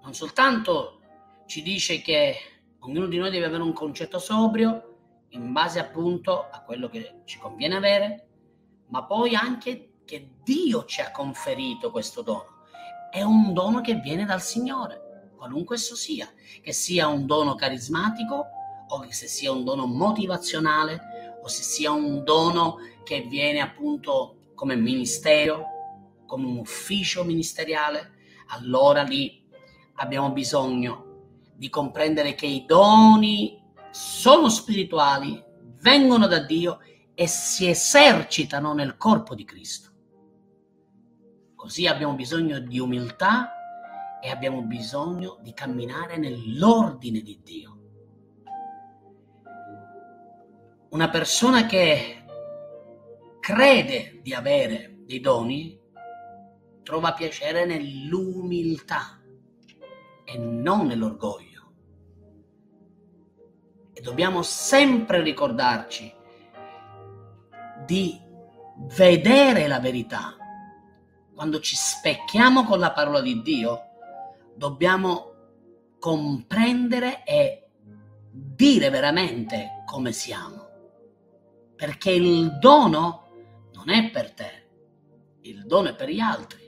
non 0.06 0.14
soltanto 0.14 1.00
ci 1.46 1.62
dice 1.62 2.00
che 2.00 2.36
ognuno 2.78 3.08
di 3.08 3.18
noi 3.18 3.28
deve 3.28 3.46
avere 3.46 3.64
un 3.64 3.72
concetto 3.72 4.20
sobrio 4.20 4.98
in 5.30 5.52
base 5.52 5.80
appunto 5.80 6.46
a 6.48 6.60
quello 6.60 6.88
che 6.88 7.22
ci 7.24 7.40
conviene 7.40 7.74
avere, 7.74 8.28
ma 8.86 9.04
poi 9.04 9.34
anche 9.34 9.94
che 10.04 10.30
Dio 10.44 10.84
ci 10.84 11.00
ha 11.00 11.10
conferito 11.10 11.90
questo 11.90 12.22
dono. 12.22 12.66
È 13.10 13.20
un 13.22 13.52
dono 13.52 13.80
che 13.80 13.96
viene 13.96 14.24
dal 14.24 14.40
Signore, 14.40 15.32
qualunque 15.36 15.74
esso 15.74 15.96
sia, 15.96 16.32
che 16.62 16.72
sia 16.72 17.08
un 17.08 17.26
dono 17.26 17.56
carismatico 17.56 18.46
o 18.86 19.00
che 19.00 19.12
se 19.12 19.26
sia 19.26 19.50
un 19.50 19.64
dono 19.64 19.86
motivazionale 19.86 21.00
o 21.42 21.48
se 21.48 21.64
sia 21.64 21.90
un 21.90 22.22
dono 22.22 22.76
che 23.02 23.22
viene 23.22 23.58
appunto 23.58 24.52
come 24.54 24.76
ministero, 24.76 25.66
come 26.26 26.46
un 26.46 26.58
ufficio 26.58 27.24
ministeriale, 27.24 28.12
allora 28.48 29.02
lì 29.02 29.44
abbiamo 29.96 30.32
bisogno 30.32 31.04
di 31.54 31.68
comprendere 31.68 32.34
che 32.34 32.46
i 32.46 32.64
doni 32.66 33.62
sono 33.90 34.48
spirituali, 34.48 35.42
vengono 35.80 36.26
da 36.26 36.40
Dio 36.40 36.80
e 37.14 37.26
si 37.26 37.68
esercitano 37.68 38.74
nel 38.74 38.96
corpo 38.96 39.34
di 39.34 39.44
Cristo. 39.44 39.90
Così 41.54 41.86
abbiamo 41.86 42.14
bisogno 42.14 42.58
di 42.58 42.78
umiltà 42.78 43.52
e 44.20 44.30
abbiamo 44.30 44.62
bisogno 44.62 45.38
di 45.40 45.54
camminare 45.54 46.18
nell'ordine 46.18 47.20
di 47.22 47.40
Dio. 47.42 47.74
Una 50.90 51.08
persona 51.08 51.66
che 51.66 52.24
crede 53.40 54.20
di 54.22 54.34
avere 54.34 54.98
dei 55.04 55.20
doni 55.20 55.78
trova 56.82 57.14
piacere 57.14 57.64
nell'umiltà 57.64 59.20
e 60.26 60.36
non 60.36 60.86
nell'orgoglio. 60.86 61.72
E 63.92 64.00
dobbiamo 64.02 64.42
sempre 64.42 65.22
ricordarci 65.22 66.12
di 67.86 68.20
vedere 68.76 69.68
la 69.68 69.80
verità. 69.80 70.36
Quando 71.34 71.60
ci 71.60 71.76
specchiamo 71.76 72.64
con 72.64 72.78
la 72.78 72.92
parola 72.92 73.20
di 73.20 73.40
Dio, 73.40 73.80
dobbiamo 74.54 75.32
comprendere 75.98 77.24
e 77.24 77.68
dire 78.30 78.90
veramente 78.90 79.82
come 79.86 80.12
siamo. 80.12 80.64
Perché 81.76 82.10
il 82.10 82.58
dono 82.58 83.28
non 83.72 83.90
è 83.90 84.10
per 84.10 84.32
te, 84.32 84.68
il 85.42 85.64
dono 85.66 85.88
è 85.90 85.94
per 85.94 86.08
gli 86.08 86.20
altri. 86.20 86.65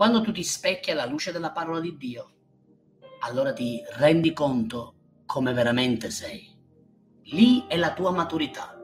Quando 0.00 0.22
tu 0.22 0.32
ti 0.32 0.42
specchi 0.42 0.90
alla 0.90 1.04
luce 1.04 1.30
della 1.30 1.50
parola 1.50 1.78
di 1.78 1.94
Dio, 1.98 2.30
allora 3.18 3.52
ti 3.52 3.82
rendi 3.98 4.32
conto 4.32 4.94
come 5.26 5.52
veramente 5.52 6.08
sei. 6.10 6.56
Lì 7.24 7.66
è 7.68 7.76
la 7.76 7.92
tua 7.92 8.10
maturità. 8.10 8.80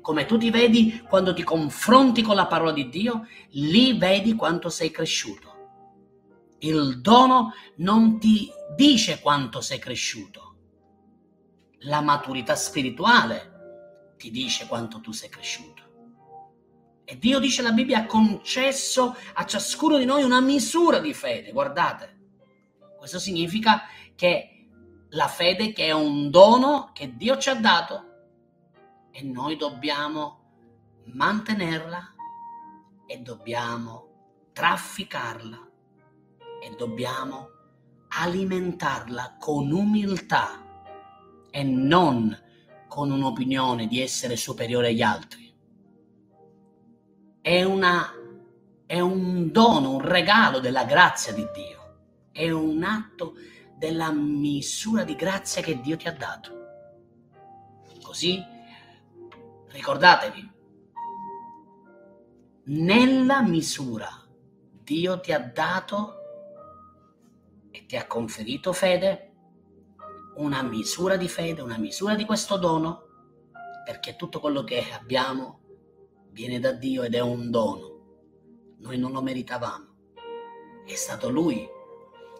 Come 0.00 0.26
tu 0.26 0.38
ti 0.38 0.50
vedi 0.50 1.04
quando 1.08 1.34
ti 1.34 1.44
confronti 1.44 2.22
con 2.22 2.34
la 2.34 2.48
parola 2.48 2.72
di 2.72 2.88
Dio, 2.88 3.28
lì 3.50 3.96
vedi 3.96 4.34
quanto 4.34 4.70
sei 4.70 4.90
cresciuto. 4.90 6.56
Il 6.58 7.00
dono 7.00 7.52
non 7.76 8.18
ti 8.18 8.50
dice 8.74 9.20
quanto 9.20 9.60
sei 9.60 9.78
cresciuto. 9.78 10.56
La 11.82 12.00
maturità 12.00 12.56
spirituale 12.56 14.14
ti 14.16 14.32
dice 14.32 14.66
quanto 14.66 15.00
tu 15.00 15.12
sei 15.12 15.28
cresciuto. 15.28 15.79
E 17.10 17.18
Dio 17.18 17.40
dice 17.40 17.60
la 17.60 17.72
Bibbia 17.72 17.98
ha 17.98 18.06
concesso 18.06 19.16
a 19.32 19.44
ciascuno 19.44 19.98
di 19.98 20.04
noi 20.04 20.22
una 20.22 20.40
misura 20.40 21.00
di 21.00 21.12
fede. 21.12 21.50
Guardate, 21.50 22.18
questo 22.96 23.18
significa 23.18 23.82
che 24.14 24.68
la 25.08 25.26
fede 25.26 25.72
che 25.72 25.86
è 25.86 25.90
un 25.90 26.30
dono 26.30 26.90
che 26.94 27.16
Dio 27.16 27.36
ci 27.38 27.48
ha 27.48 27.56
dato 27.56 28.04
e 29.10 29.24
noi 29.24 29.56
dobbiamo 29.56 30.52
mantenerla 31.06 32.14
e 33.08 33.18
dobbiamo 33.18 34.50
trafficarla 34.52 35.68
e 36.62 36.76
dobbiamo 36.76 37.48
alimentarla 38.06 39.34
con 39.36 39.72
umiltà 39.72 40.64
e 41.50 41.64
non 41.64 42.38
con 42.86 43.10
un'opinione 43.10 43.88
di 43.88 44.00
essere 44.00 44.36
superiore 44.36 44.90
agli 44.90 45.02
altri. 45.02 45.49
È, 47.42 47.62
una, 47.62 48.12
è 48.86 49.00
un 49.00 49.50
dono, 49.50 49.92
un 49.92 50.00
regalo 50.00 50.60
della 50.60 50.84
grazia 50.84 51.32
di 51.32 51.46
Dio, 51.52 51.96
è 52.32 52.50
un 52.50 52.82
atto 52.82 53.34
della 53.76 54.12
misura 54.12 55.04
di 55.04 55.14
grazia 55.16 55.62
che 55.62 55.80
Dio 55.80 55.96
ti 55.96 56.06
ha 56.06 56.12
dato. 56.12 56.58
Così 58.02 58.44
ricordatevi, 59.68 60.52
nella 62.64 63.42
misura 63.42 64.08
Dio 64.82 65.20
ti 65.20 65.32
ha 65.32 65.38
dato 65.38 66.16
e 67.70 67.86
ti 67.86 67.96
ha 67.96 68.06
conferito 68.06 68.72
fede, 68.72 69.32
una 70.36 70.62
misura 70.62 71.16
di 71.16 71.28
fede, 71.28 71.62
una 71.62 71.78
misura 71.78 72.14
di 72.14 72.24
questo 72.24 72.58
dono, 72.58 73.04
perché 73.84 74.16
tutto 74.16 74.40
quello 74.40 74.62
che 74.62 74.84
abbiamo 74.92 75.59
viene 76.40 76.58
da 76.58 76.72
Dio 76.72 77.02
ed 77.02 77.14
è 77.14 77.20
un 77.20 77.50
dono. 77.50 77.98
Noi 78.78 78.96
non 78.96 79.12
lo 79.12 79.20
meritavamo. 79.20 79.88
È 80.86 80.94
stato 80.94 81.28
Lui 81.28 81.68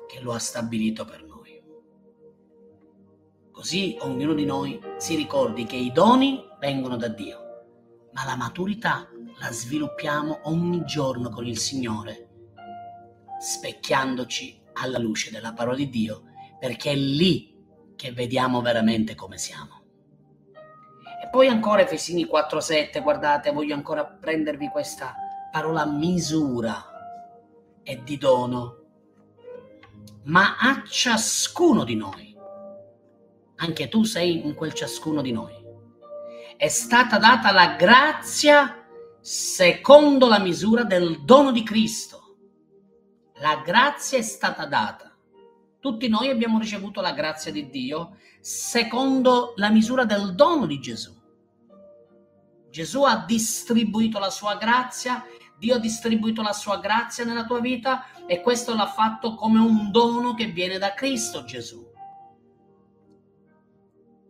che 0.08 0.20
lo 0.20 0.32
ha 0.32 0.38
stabilito 0.38 1.04
per 1.04 1.22
noi. 1.22 1.62
Così 3.50 3.98
ognuno 4.00 4.32
di 4.32 4.46
noi 4.46 4.80
si 4.96 5.16
ricordi 5.16 5.66
che 5.66 5.76
i 5.76 5.92
doni 5.92 6.42
vengono 6.58 6.96
da 6.96 7.08
Dio, 7.08 8.08
ma 8.12 8.24
la 8.24 8.36
maturità 8.36 9.06
la 9.38 9.52
sviluppiamo 9.52 10.40
ogni 10.44 10.82
giorno 10.86 11.28
con 11.28 11.46
il 11.46 11.58
Signore, 11.58 12.28
specchiandoci 13.38 14.62
alla 14.74 14.98
luce 14.98 15.30
della 15.30 15.52
parola 15.52 15.76
di 15.76 15.90
Dio, 15.90 16.22
perché 16.58 16.92
è 16.92 16.96
lì 16.96 17.54
che 17.96 18.12
vediamo 18.12 18.62
veramente 18.62 19.14
come 19.14 19.36
siamo. 19.36 19.79
Poi 21.30 21.46
ancora 21.46 21.82
Efesini 21.82 22.26
4:7, 22.26 23.00
guardate, 23.00 23.52
voglio 23.52 23.74
ancora 23.74 24.04
prendervi 24.04 24.68
questa 24.68 25.14
parola 25.52 25.86
misura 25.86 26.84
e 27.82 28.02
di 28.02 28.18
dono, 28.18 28.76
ma 30.24 30.56
a 30.58 30.82
ciascuno 30.84 31.84
di 31.84 31.94
noi 31.94 32.30
anche 33.56 33.88
tu 33.88 34.04
sei 34.04 34.44
in 34.44 34.54
quel 34.54 34.72
ciascuno 34.72 35.22
di 35.22 35.32
noi. 35.32 35.52
È 36.56 36.68
stata 36.68 37.18
data 37.18 37.52
la 37.52 37.74
grazia 37.76 38.86
secondo 39.20 40.26
la 40.28 40.38
misura 40.38 40.84
del 40.84 41.24
dono 41.24 41.52
di 41.52 41.62
Cristo. 41.62 42.36
La 43.34 43.62
grazia 43.64 44.18
è 44.18 44.22
stata 44.22 44.66
data. 44.66 45.14
Tutti 45.78 46.08
noi 46.08 46.28
abbiamo 46.28 46.58
ricevuto 46.58 47.00
la 47.00 47.12
grazia 47.12 47.52
di 47.52 47.70
Dio 47.70 48.16
secondo 48.40 49.54
la 49.56 49.70
misura 49.70 50.04
del 50.04 50.34
dono 50.34 50.66
di 50.66 50.78
Gesù. 50.80 51.19
Gesù 52.70 53.02
ha 53.02 53.24
distribuito 53.26 54.18
la 54.18 54.30
sua 54.30 54.56
grazia, 54.56 55.24
Dio 55.58 55.74
ha 55.74 55.78
distribuito 55.78 56.40
la 56.42 56.52
sua 56.52 56.78
grazia 56.78 57.24
nella 57.24 57.44
tua 57.44 57.60
vita 57.60 58.06
e 58.26 58.40
questo 58.40 58.74
l'ha 58.74 58.86
fatto 58.86 59.34
come 59.34 59.58
un 59.58 59.90
dono 59.90 60.34
che 60.34 60.46
viene 60.46 60.78
da 60.78 60.94
Cristo 60.94 61.44
Gesù 61.44 61.90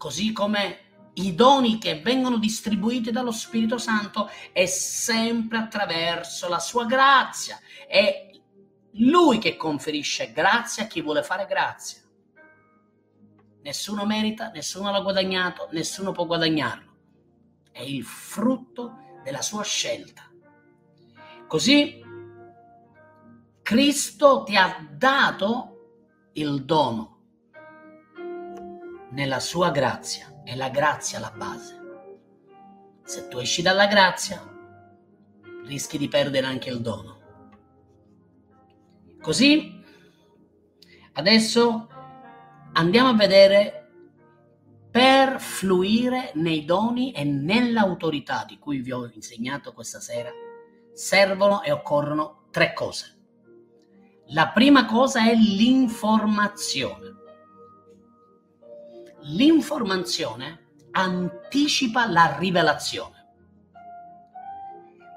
così 0.01 0.33
come 0.33 1.11
i 1.13 1.35
doni 1.35 1.77
che 1.77 2.01
vengono 2.01 2.39
distribuiti 2.39 3.11
dallo 3.11 3.33
Spirito 3.33 3.77
Santo 3.77 4.31
è 4.51 4.65
sempre 4.65 5.59
attraverso 5.59 6.49
la 6.49 6.59
sua 6.59 6.87
grazia. 6.87 7.61
È 7.87 8.31
lui 8.93 9.39
che 9.39 9.57
conferisce 9.57 10.33
grazia 10.33 10.85
a 10.85 10.87
chi 10.87 11.03
vuole 11.03 11.23
fare 11.23 11.45
grazia. 11.45 12.01
Nessuno 13.63 14.07
merita, 14.07 14.51
nessuno 14.51 14.91
l'ha 14.91 15.01
guadagnato, 15.01 15.69
nessuno 15.73 16.13
può 16.13 16.25
guadagnarlo. 16.25 16.90
È 17.81 17.85
il 17.85 18.05
frutto 18.05 19.21
della 19.25 19.41
sua 19.41 19.63
scelta. 19.63 20.31
Così 21.47 22.03
Cristo 23.63 24.43
ti 24.43 24.55
ha 24.55 24.87
dato 24.93 26.29
il 26.35 26.63
dono 26.67 27.21
nella 29.13 29.41
sua 29.41 29.71
grazia. 29.71 30.43
È 30.45 30.55
la 30.57 30.69
grazia 30.69 31.21
la 31.21 31.33
base. 31.35 31.81
Se 33.03 33.29
tu 33.29 33.39
esci 33.39 33.63
dalla 33.63 33.87
grazia, 33.87 34.47
rischi 35.65 35.97
di 35.97 36.09
perdere 36.09 36.47
anche 36.47 36.69
il 36.69 36.83
dono. 36.83 37.19
Così, 39.23 39.83
adesso 41.15 41.89
andiamo 42.75 43.09
a 43.09 43.15
vedere 43.15 43.80
per 44.91 45.41
fluire 45.41 46.33
nei 46.35 46.65
doni 46.65 47.13
e 47.13 47.23
nell'autorità 47.25 48.45
di 48.47 48.59
cui 48.59 48.81
vi 48.81 48.93
ho 48.93 49.09
insegnato 49.13 49.73
questa 49.73 50.01
sera, 50.01 50.31
servono 50.93 51.63
e 51.63 51.71
occorrono 51.71 52.47
tre 52.51 52.73
cose. 52.73 53.19
La 54.33 54.49
prima 54.49 54.87
cosa 54.87 55.29
è 55.29 55.35
l'informazione. 55.35 57.15
L'informazione 59.23 60.69
anticipa 60.93 62.09
la 62.09 62.37
rivelazione. 62.39 63.19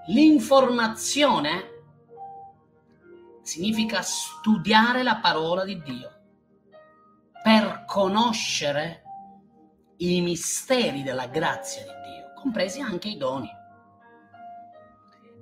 L'informazione 0.08 1.72
significa 3.42 4.02
studiare 4.02 5.04
la 5.04 5.18
parola 5.18 5.64
di 5.64 5.82
Dio 5.82 6.12
per 7.42 7.86
conoscere 7.86 9.03
i 10.12 10.22
misteri 10.22 11.02
della 11.02 11.28
grazia 11.28 11.84
di 11.84 12.12
Dio, 12.12 12.34
compresi 12.36 12.82
anche 12.82 13.08
i 13.08 13.18
doni. 13.18 13.50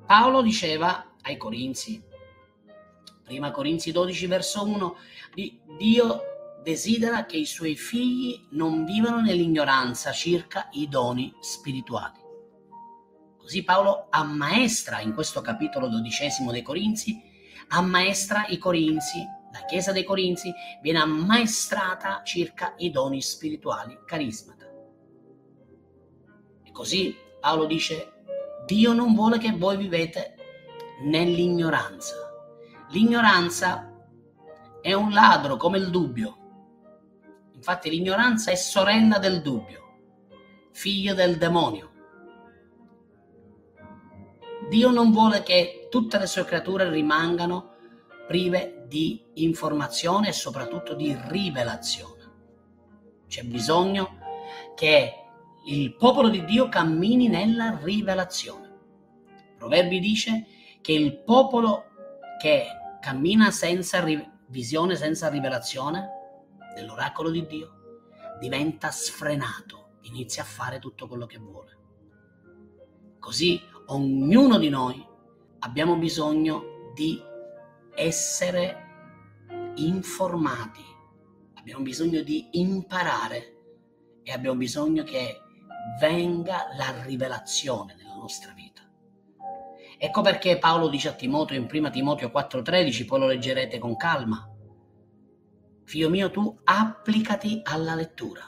Paolo 0.06 0.42
diceva 0.42 1.14
ai 1.22 1.38
Corinzi, 1.38 2.04
prima 3.24 3.50
Corinzi 3.52 3.92
12 3.92 4.28
verso 4.28 4.64
1, 4.64 4.96
Dio 5.78 6.22
desidera 6.62 7.26
che 7.26 7.38
i 7.38 7.46
suoi 7.46 7.76
figli 7.76 8.48
non 8.52 8.86
vivano 8.86 9.20
nell'ignoranza 9.22 10.12
circa 10.12 10.70
i 10.74 10.88
doni 10.88 11.34
spirituali. 11.40 12.20
Così 13.38 13.64
Paolo 13.64 14.08
ammaestra 14.12 15.00
in 15.00 15.16
questo 15.16 15.42
capitolo 15.42 15.88
dodicesimo 15.88 16.52
dei 16.52 16.62
Corinzi, 16.62 17.20
ammaestra 17.70 18.46
i 18.50 18.60
Corinzi, 18.60 19.26
la 19.52 19.66
Chiesa 19.66 19.92
dei 19.92 20.04
Corinzi 20.04 20.54
viene 20.82 21.00
ammaestrata 21.00 22.22
circa 22.24 22.74
i 22.78 22.90
doni 22.90 23.22
spirituali, 23.22 24.00
carismata. 24.06 24.66
E 26.64 26.72
così 26.72 27.16
Paolo 27.40 27.66
dice, 27.66 28.24
Dio 28.66 28.94
non 28.94 29.14
vuole 29.14 29.38
che 29.38 29.52
voi 29.52 29.78
vivete 29.78 30.36
nell'ignoranza. 31.04 32.16
L'ignoranza 32.90 33.90
è 34.82 34.94
un 34.94 35.12
ladro 35.12 35.58
come 35.58 35.78
il 35.78 35.90
dubbio 35.90 36.40
Infatti 37.62 37.92
l'ignoranza 37.92 38.50
è 38.50 38.56
sorella 38.56 39.20
del 39.20 39.44
dubbio, 39.44 39.82
figlio 40.72 41.14
del 41.14 41.38
demonio. 41.38 41.92
Dio 44.68 44.90
non 44.90 45.12
vuole 45.12 45.44
che 45.44 45.88
tutte 45.92 46.18
le 46.18 46.26
sue 46.26 46.44
creature 46.44 46.90
rimangano 46.90 47.71
prive 48.32 48.86
di 48.88 49.22
informazione 49.34 50.30
e 50.30 50.32
soprattutto 50.32 50.94
di 50.94 51.14
rivelazione. 51.28 52.32
C'è 53.28 53.44
bisogno 53.44 54.20
che 54.74 55.14
il 55.66 55.94
popolo 55.98 56.30
di 56.30 56.46
Dio 56.46 56.70
cammini 56.70 57.28
nella 57.28 57.78
rivelazione. 57.84 58.70
Proverbi 59.58 60.00
dice 60.00 60.46
che 60.80 60.94
il 60.94 61.18
popolo 61.24 61.84
che 62.40 62.68
cammina 63.02 63.52
senza 63.52 64.02
visione, 64.48 64.96
senza 64.96 65.28
rivelazione, 65.28 66.10
dell'oracolo 66.74 67.32
di 67.32 67.46
Dio, 67.46 68.00
diventa 68.40 68.92
sfrenato, 68.92 69.98
inizia 70.04 70.44
a 70.44 70.46
fare 70.46 70.80
tutto 70.80 71.06
quello 71.06 71.26
che 71.26 71.38
vuole. 71.38 71.78
Così 73.20 73.62
ognuno 73.88 74.58
di 74.58 74.70
noi 74.70 75.06
abbiamo 75.60 75.98
bisogno 75.98 76.92
di 76.94 77.30
essere 77.96 78.90
informati, 79.76 80.84
abbiamo 81.56 81.84
bisogno 81.84 82.22
di 82.22 82.50
imparare 82.52 83.58
e 84.24 84.32
abbiamo 84.32 84.58
bisogno 84.58 85.04
che 85.04 85.42
venga 86.00 86.68
la 86.78 87.04
rivelazione 87.04 87.96
nella 87.96 88.16
nostra 88.16 88.54
vita. 88.54 88.82
Ecco 89.98 90.22
perché 90.22 90.58
Paolo 90.58 90.90
dice 90.90 91.10
a 91.10 91.14
Timoteo 91.14 91.58
in 91.58 91.68
1 91.72 91.90
Timoteo 91.90 92.30
4:13, 92.30 93.06
poi 93.06 93.20
lo 93.20 93.28
leggerete 93.28 93.78
con 93.78 93.96
calma, 93.96 94.52
Figlio 95.92 96.10
mio, 96.10 96.32
tu 96.32 96.58
applicati 96.64 97.60
alla 97.66 97.96
lettura. 97.96 98.42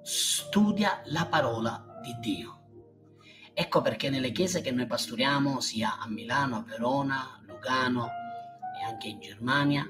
Studia 0.00 1.00
la 1.06 1.26
parola 1.26 1.98
di 2.00 2.14
Dio. 2.20 2.63
Ecco 3.56 3.80
perché 3.80 4.10
nelle 4.10 4.32
chiese 4.32 4.60
che 4.60 4.72
noi 4.72 4.86
pastoriamo, 4.86 5.60
sia 5.60 5.98
a 5.98 6.08
Milano, 6.08 6.56
a 6.56 6.62
Verona, 6.62 7.40
Lugano 7.46 8.08
e 8.80 8.84
anche 8.84 9.08
in 9.08 9.20
Germania, 9.20 9.88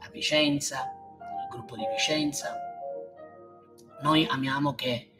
a 0.00 0.10
Vicenza, 0.10 0.80
il 0.80 1.48
gruppo 1.48 1.76
di 1.76 1.84
Vicenza, 1.94 2.58
noi 4.02 4.26
amiamo 4.28 4.74
che 4.74 5.12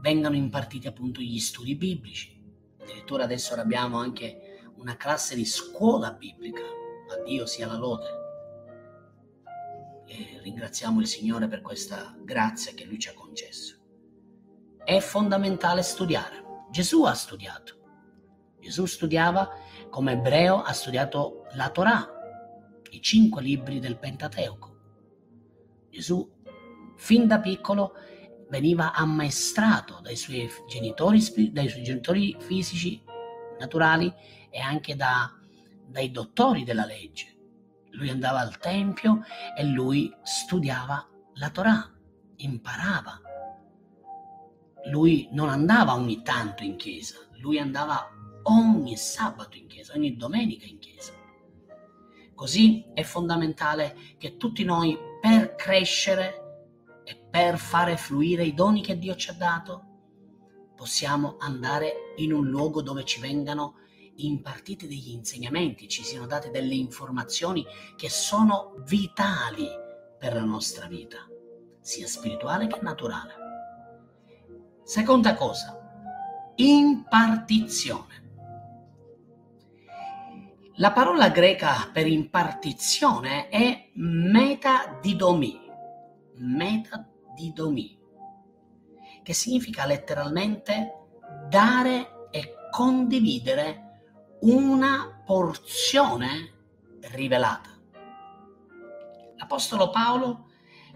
vengano 0.00 0.36
impartiti 0.36 0.86
appunto 0.86 1.20
gli 1.20 1.38
studi 1.38 1.74
biblici. 1.74 2.38
Addirittura 2.80 3.24
adesso 3.24 3.54
abbiamo 3.54 3.98
anche 3.98 4.70
una 4.76 4.96
classe 4.96 5.34
di 5.34 5.46
scuola 5.46 6.12
biblica, 6.12 6.62
a 6.62 7.22
Dio 7.24 7.46
sia 7.46 7.66
la 7.66 7.76
lode 7.76 8.26
e 10.04 10.40
ringraziamo 10.42 11.00
il 11.00 11.06
Signore 11.06 11.48
per 11.48 11.60
questa 11.60 12.14
grazia 12.18 12.72
che 12.72 12.84
Lui 12.84 12.98
ci 12.98 13.08
ha 13.08 13.14
concesso. 13.14 13.76
È 14.84 14.98
fondamentale 15.00 15.82
studiare. 15.82 16.47
Gesù 16.70 17.04
ha 17.04 17.14
studiato. 17.14 17.76
Gesù 18.60 18.86
studiava 18.86 19.48
come 19.88 20.12
ebreo, 20.12 20.62
ha 20.62 20.72
studiato 20.72 21.46
la 21.54 21.70
Torah, 21.70 22.06
i 22.90 23.00
cinque 23.00 23.42
libri 23.42 23.80
del 23.80 23.98
Pentateuco. 23.98 24.76
Gesù, 25.90 26.28
fin 26.96 27.26
da 27.26 27.40
piccolo, 27.40 27.92
veniva 28.48 28.92
ammaestrato 28.92 30.00
dai 30.00 30.16
suoi 30.16 30.48
genitori, 30.68 31.20
dai 31.50 31.68
suoi 31.68 31.82
genitori 31.82 32.36
fisici, 32.38 33.02
naturali 33.58 34.12
e 34.50 34.58
anche 34.60 34.96
da, 34.96 35.32
dai 35.86 36.10
dottori 36.10 36.64
della 36.64 36.84
legge 36.84 37.36
lui 37.98 38.10
andava 38.10 38.40
al 38.40 38.58
tempio 38.58 39.22
e 39.56 39.64
lui 39.64 40.14
studiava 40.22 41.06
la 41.34 41.50
Torah, 41.50 41.92
imparava. 42.36 43.20
Lui 44.90 45.28
non 45.32 45.48
andava 45.48 45.94
ogni 45.94 46.22
tanto 46.22 46.62
in 46.62 46.76
chiesa, 46.76 47.16
lui 47.40 47.58
andava 47.58 48.10
ogni 48.44 48.96
sabato 48.96 49.56
in 49.56 49.66
chiesa, 49.66 49.94
ogni 49.94 50.16
domenica 50.16 50.66
in 50.66 50.78
chiesa. 50.78 51.12
Così 52.34 52.84
è 52.94 53.02
fondamentale 53.02 53.96
che 54.16 54.36
tutti 54.36 54.64
noi 54.64 54.96
per 55.20 55.54
crescere 55.56 57.02
e 57.04 57.16
per 57.16 57.58
fare 57.58 57.96
fluire 57.96 58.44
i 58.44 58.54
doni 58.54 58.80
che 58.80 58.98
Dio 58.98 59.16
ci 59.16 59.30
ha 59.30 59.34
dato, 59.34 59.84
possiamo 60.76 61.36
andare 61.40 62.14
in 62.16 62.32
un 62.32 62.46
luogo 62.48 62.82
dove 62.82 63.04
ci 63.04 63.20
vengano 63.20 63.74
impartite 64.16 64.86
degli 64.86 65.10
insegnamenti, 65.10 65.88
ci 65.88 66.04
siano 66.04 66.26
date 66.26 66.50
delle 66.50 66.74
informazioni 66.74 67.66
che 67.96 68.08
sono 68.08 68.74
vitali 68.84 69.68
per 70.18 70.34
la 70.34 70.44
nostra 70.44 70.86
vita, 70.86 71.26
sia 71.80 72.06
spirituale 72.06 72.66
che 72.66 72.78
naturale. 72.80 73.47
Seconda 74.88 75.34
cosa, 75.34 75.78
impartizione. 76.54 78.22
La 80.76 80.92
parola 80.92 81.28
greca 81.28 81.90
per 81.92 82.06
impartizione 82.06 83.50
è 83.50 83.90
metadidomi, 83.96 85.60
metadidomi, 86.36 87.98
che 89.22 89.34
significa 89.34 89.84
letteralmente 89.84 91.08
dare 91.50 92.28
e 92.30 92.54
condividere 92.70 94.38
una 94.40 95.20
porzione 95.22 96.54
rivelata. 97.10 97.78
L'Apostolo 99.36 99.90
Paolo, 99.90 100.46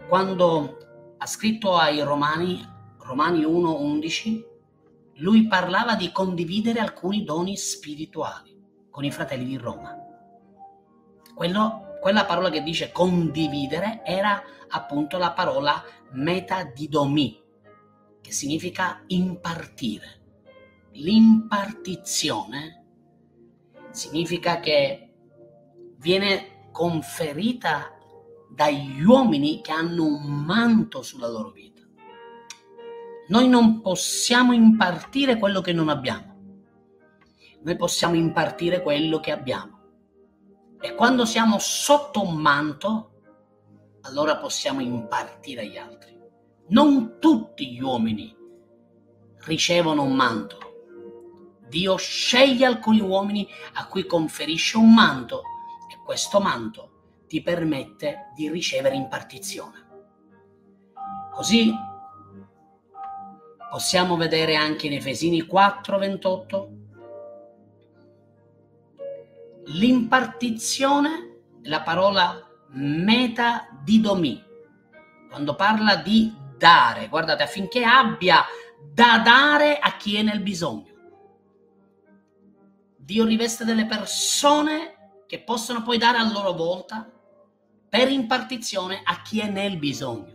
quando 0.08 0.78
ha 1.18 1.26
scritto 1.26 1.76
ai 1.76 2.00
Romani, 2.00 2.71
Romani 3.02 3.44
1:11, 3.44 4.44
lui 5.16 5.46
parlava 5.46 5.94
di 5.94 6.12
condividere 6.12 6.80
alcuni 6.80 7.24
doni 7.24 7.56
spirituali 7.56 8.58
con 8.90 9.04
i 9.04 9.10
fratelli 9.10 9.44
di 9.44 9.56
Roma. 9.56 9.96
Quello, 11.34 11.96
quella 12.00 12.24
parola 12.24 12.50
che 12.50 12.62
dice 12.62 12.92
condividere 12.92 14.02
era 14.04 14.42
appunto 14.68 15.18
la 15.18 15.32
parola 15.32 15.82
metadidomi, 16.12 17.40
che 18.20 18.32
significa 18.32 19.02
impartire. 19.08 20.20
L'impartizione 20.92 22.84
significa 23.90 24.60
che 24.60 25.14
viene 25.96 26.68
conferita 26.70 27.96
dagli 28.48 29.02
uomini 29.02 29.60
che 29.62 29.72
hanno 29.72 30.04
un 30.04 30.44
manto 30.44 31.02
sulla 31.02 31.28
loro 31.28 31.50
vita. 31.50 31.71
Noi 33.28 33.48
non 33.48 33.80
possiamo 33.80 34.52
impartire 34.52 35.38
quello 35.38 35.60
che 35.60 35.72
non 35.72 35.88
abbiamo. 35.88 36.30
Noi 37.62 37.76
possiamo 37.76 38.14
impartire 38.14 38.82
quello 38.82 39.20
che 39.20 39.30
abbiamo. 39.30 39.80
E 40.80 40.94
quando 40.94 41.24
siamo 41.24 41.58
sotto 41.58 42.20
un 42.20 42.34
manto, 42.34 43.10
allora 44.02 44.36
possiamo 44.38 44.80
impartire 44.80 45.62
agli 45.62 45.76
altri. 45.76 46.18
Non 46.68 47.18
tutti 47.20 47.72
gli 47.72 47.80
uomini 47.80 48.34
ricevono 49.44 50.02
un 50.02 50.14
manto. 50.14 50.58
Dio 51.68 51.96
sceglie 51.96 52.66
alcuni 52.66 53.00
uomini 53.00 53.46
a 53.74 53.86
cui 53.86 54.06
conferisce 54.06 54.76
un 54.76 54.92
manto 54.92 55.42
e 55.90 56.02
questo 56.04 56.40
manto 56.40 56.90
ti 57.28 57.42
permette 57.42 58.32
di 58.34 58.50
ricevere 58.50 58.96
impartizione. 58.96 59.86
Così 61.32 61.72
possiamo 63.72 64.18
vedere 64.18 64.54
anche 64.54 64.86
in 64.86 64.92
Efesini 64.92 65.46
4, 65.46 65.96
28 65.98 66.70
l'impartizione, 69.68 71.40
la 71.62 71.80
parola 71.80 72.50
meta 72.72 73.68
didomi, 73.82 74.44
quando 75.30 75.54
parla 75.54 75.96
di 75.96 76.30
dare, 76.58 77.08
guardate, 77.08 77.44
affinché 77.44 77.82
abbia 77.82 78.44
da 78.92 79.22
dare 79.24 79.78
a 79.78 79.96
chi 79.96 80.16
è 80.16 80.22
nel 80.22 80.42
bisogno. 80.42 80.92
Dio 82.98 83.24
riveste 83.24 83.64
delle 83.64 83.86
persone 83.86 85.22
che 85.26 85.40
possono 85.40 85.82
poi 85.82 85.96
dare 85.96 86.18
a 86.18 86.30
loro 86.30 86.52
volta 86.52 87.10
per 87.88 88.10
impartizione 88.10 89.00
a 89.02 89.22
chi 89.22 89.40
è 89.40 89.48
nel 89.48 89.78
bisogno. 89.78 90.31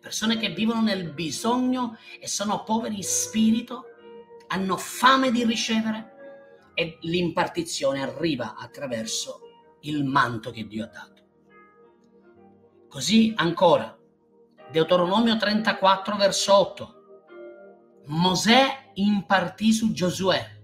Persone 0.00 0.36
che 0.36 0.50
vivono 0.50 0.80
nel 0.80 1.12
bisogno 1.12 1.96
e 2.20 2.28
sono 2.28 2.62
poveri 2.62 2.96
in 2.96 3.02
spirito 3.02 3.84
hanno 4.48 4.76
fame 4.76 5.30
di 5.30 5.44
ricevere 5.44 6.70
e 6.74 6.98
l'impartizione 7.02 8.02
arriva 8.02 8.54
attraverso 8.56 9.40
il 9.80 10.04
manto 10.04 10.50
che 10.50 10.66
Dio 10.66 10.84
ha 10.84 10.88
dato. 10.88 11.22
Così 12.88 13.34
ancora, 13.36 13.96
Deuteronomio 14.70 15.36
34 15.36 16.16
verso 16.16 16.54
8. 16.54 16.94
Mosè 18.06 18.92
impartì 18.94 19.72
su 19.72 19.92
Giosuè. 19.92 20.56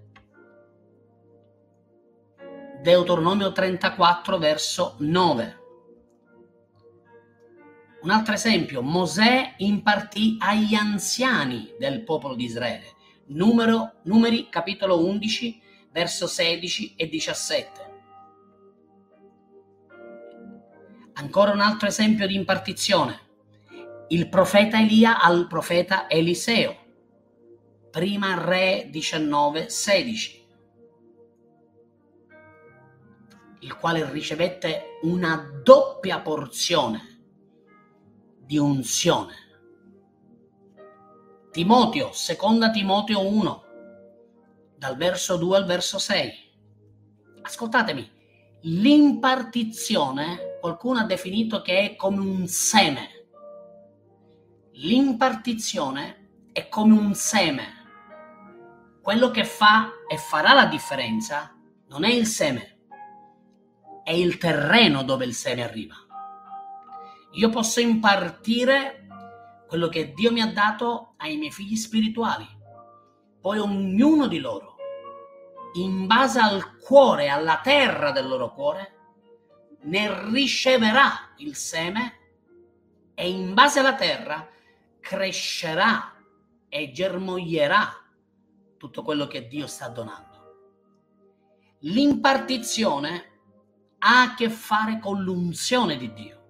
Deuteronomio 2.80 3.52
34 3.52 4.38
verso 4.38 4.96
9. 4.98 5.63
Un 8.04 8.10
altro 8.10 8.34
esempio, 8.34 8.82
Mosè 8.82 9.54
impartì 9.56 10.36
agli 10.38 10.74
anziani 10.74 11.72
del 11.78 12.02
popolo 12.02 12.34
di 12.34 12.44
Israele. 12.44 12.92
Numero, 13.28 13.94
numeri 14.02 14.50
capitolo 14.50 15.02
11 15.06 15.62
verso 15.90 16.26
16 16.26 16.96
e 16.96 17.08
17. 17.08 17.92
Ancora 21.14 21.52
un 21.52 21.60
altro 21.60 21.88
esempio 21.88 22.26
di 22.26 22.34
impartizione. 22.34 23.20
Il 24.08 24.28
profeta 24.28 24.78
Elia 24.78 25.18
al 25.22 25.46
profeta 25.46 26.06
Eliseo. 26.06 26.76
Prima 27.90 28.34
Re 28.38 28.86
19, 28.90 29.70
16. 29.70 30.46
Il 33.60 33.74
quale 33.78 34.10
ricevette 34.10 34.98
una 35.00 35.42
doppia 35.62 36.20
porzione 36.20 37.12
di 38.44 38.58
unzione. 38.58 39.34
Timoteo, 41.50 42.12
seconda 42.12 42.70
Timoteo 42.70 43.26
1, 43.26 43.64
dal 44.76 44.96
verso 44.96 45.36
2 45.36 45.56
al 45.56 45.64
verso 45.64 45.98
6. 45.98 46.32
Ascoltatemi, 47.42 48.10
l'impartizione, 48.62 50.58
qualcuno 50.60 51.00
ha 51.00 51.04
definito 51.04 51.62
che 51.62 51.78
è 51.80 51.96
come 51.96 52.20
un 52.20 52.46
seme. 52.46 53.10
L'impartizione 54.72 56.48
è 56.52 56.68
come 56.68 56.98
un 56.98 57.14
seme. 57.14 57.82
Quello 59.00 59.30
che 59.30 59.44
fa 59.44 59.90
e 60.08 60.16
farà 60.16 60.54
la 60.54 60.66
differenza 60.66 61.54
non 61.88 62.04
è 62.04 62.10
il 62.10 62.26
seme, 62.26 62.78
è 64.02 64.12
il 64.12 64.38
terreno 64.38 65.02
dove 65.02 65.24
il 65.24 65.34
seme 65.34 65.62
arriva. 65.62 66.03
Io 67.34 67.48
posso 67.48 67.80
impartire 67.80 69.06
quello 69.66 69.88
che 69.88 70.12
Dio 70.12 70.30
mi 70.30 70.40
ha 70.40 70.52
dato 70.52 71.14
ai 71.16 71.36
miei 71.36 71.50
figli 71.50 71.74
spirituali. 71.74 72.46
Poi 73.40 73.58
ognuno 73.58 74.28
di 74.28 74.38
loro, 74.38 74.76
in 75.74 76.06
base 76.06 76.38
al 76.38 76.78
cuore, 76.78 77.28
alla 77.28 77.60
terra 77.60 78.12
del 78.12 78.28
loro 78.28 78.52
cuore, 78.52 78.92
ne 79.82 80.30
riceverà 80.30 81.34
il 81.38 81.56
seme 81.56 82.18
e 83.14 83.28
in 83.28 83.52
base 83.52 83.80
alla 83.80 83.94
terra 83.94 84.48
crescerà 85.00 86.14
e 86.68 86.90
germoglierà 86.92 87.92
tutto 88.78 89.02
quello 89.02 89.26
che 89.26 89.48
Dio 89.48 89.66
sta 89.66 89.88
donando. 89.88 90.32
L'impartizione 91.80 93.32
ha 93.98 94.22
a 94.22 94.34
che 94.34 94.48
fare 94.48 95.00
con 95.00 95.22
l'unzione 95.22 95.96
di 95.96 96.12
Dio. 96.12 96.43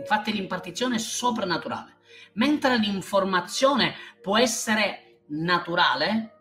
Infatti 0.00 0.32
l'impartizione 0.32 0.96
è 0.96 0.98
soprannaturale, 0.98 1.98
mentre 2.34 2.78
l'informazione 2.78 3.94
può 4.20 4.38
essere 4.38 5.24
naturale, 5.28 6.38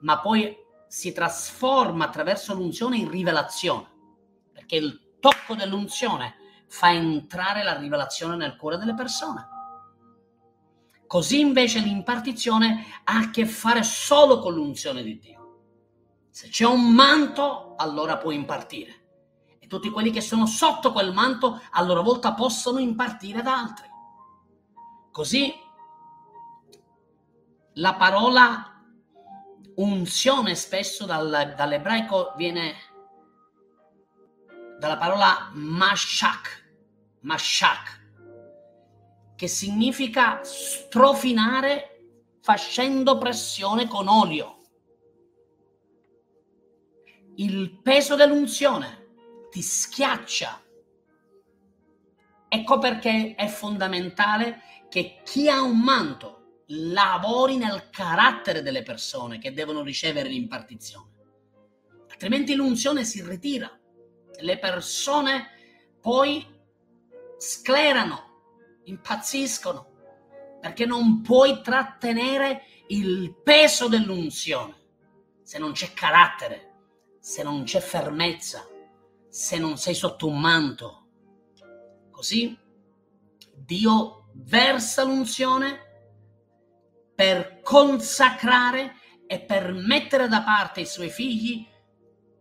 ma 0.00 0.18
poi 0.20 0.56
si 0.88 1.12
trasforma 1.12 2.06
attraverso 2.06 2.52
l'unzione 2.52 2.96
in 2.96 3.08
rivelazione, 3.08 3.88
perché 4.52 4.76
il 4.76 5.18
tocco 5.20 5.54
dell'unzione 5.54 6.34
fa 6.66 6.92
entrare 6.92 7.62
la 7.62 7.78
rivelazione 7.78 8.34
nel 8.34 8.56
cuore 8.56 8.76
delle 8.76 8.94
persone. 8.94 9.48
Così 11.06 11.40
invece 11.40 11.78
l'impartizione 11.78 12.86
ha 13.04 13.18
a 13.18 13.30
che 13.30 13.46
fare 13.46 13.84
solo 13.84 14.40
con 14.40 14.54
l'unzione 14.54 15.02
di 15.02 15.18
Dio. 15.18 15.38
Se 16.30 16.48
c'è 16.48 16.64
un 16.64 16.92
manto, 16.92 17.74
allora 17.76 18.16
può 18.16 18.30
impartire 18.30 18.99
tutti 19.70 19.88
quelli 19.88 20.10
che 20.10 20.20
sono 20.20 20.46
sotto 20.46 20.90
quel 20.90 21.12
manto 21.12 21.62
a 21.70 21.82
loro 21.82 22.02
volta 22.02 22.34
possono 22.34 22.80
impartire 22.80 23.38
ad 23.38 23.46
altri. 23.46 23.88
Così 25.12 25.54
la 27.74 27.94
parola 27.94 28.82
unzione 29.76 30.56
spesso 30.56 31.06
dal, 31.06 31.54
dall'ebraico 31.56 32.32
viene 32.36 32.74
dalla 34.80 34.96
parola 34.96 35.50
mashak, 35.52 36.74
mashak, 37.20 38.08
che 39.36 39.46
significa 39.46 40.40
strofinare 40.42 42.08
facendo 42.40 43.18
pressione 43.18 43.86
con 43.86 44.08
olio. 44.08 44.62
Il 47.36 47.80
peso 47.80 48.16
dell'unzione 48.16 48.99
ti 49.50 49.62
schiaccia. 49.62 50.62
Ecco 52.48 52.78
perché 52.78 53.34
è 53.34 53.46
fondamentale 53.46 54.62
che 54.88 55.20
chi 55.24 55.48
ha 55.48 55.60
un 55.62 55.78
manto 55.80 56.62
lavori 56.66 57.56
nel 57.56 57.90
carattere 57.90 58.62
delle 58.62 58.82
persone 58.82 59.38
che 59.38 59.52
devono 59.52 59.82
ricevere 59.82 60.28
l'impartizione. 60.28 61.08
Altrimenti 62.10 62.54
l'unzione 62.54 63.04
si 63.04 63.22
ritira. 63.22 63.70
Le 64.40 64.58
persone 64.58 65.48
poi 66.00 66.44
sclerano, 67.36 68.80
impazziscono, 68.84 69.88
perché 70.60 70.86
non 70.86 71.22
puoi 71.22 71.60
trattenere 71.62 72.64
il 72.88 73.34
peso 73.42 73.88
dell'unzione 73.88 74.78
se 75.42 75.58
non 75.58 75.72
c'è 75.72 75.92
carattere, 75.92 76.74
se 77.18 77.42
non 77.42 77.64
c'è 77.64 77.80
fermezza, 77.80 78.68
se 79.30 79.58
non 79.58 79.78
sei 79.78 79.94
sotto 79.94 80.26
un 80.26 80.40
manto. 80.40 81.06
Così 82.10 82.58
Dio 83.54 84.28
versa 84.34 85.04
l'unzione 85.04 85.88
per 87.14 87.60
consacrare 87.62 88.96
e 89.26 89.40
per 89.40 89.72
mettere 89.72 90.26
da 90.26 90.42
parte 90.42 90.80
i 90.80 90.86
suoi 90.86 91.08
figli 91.08 91.66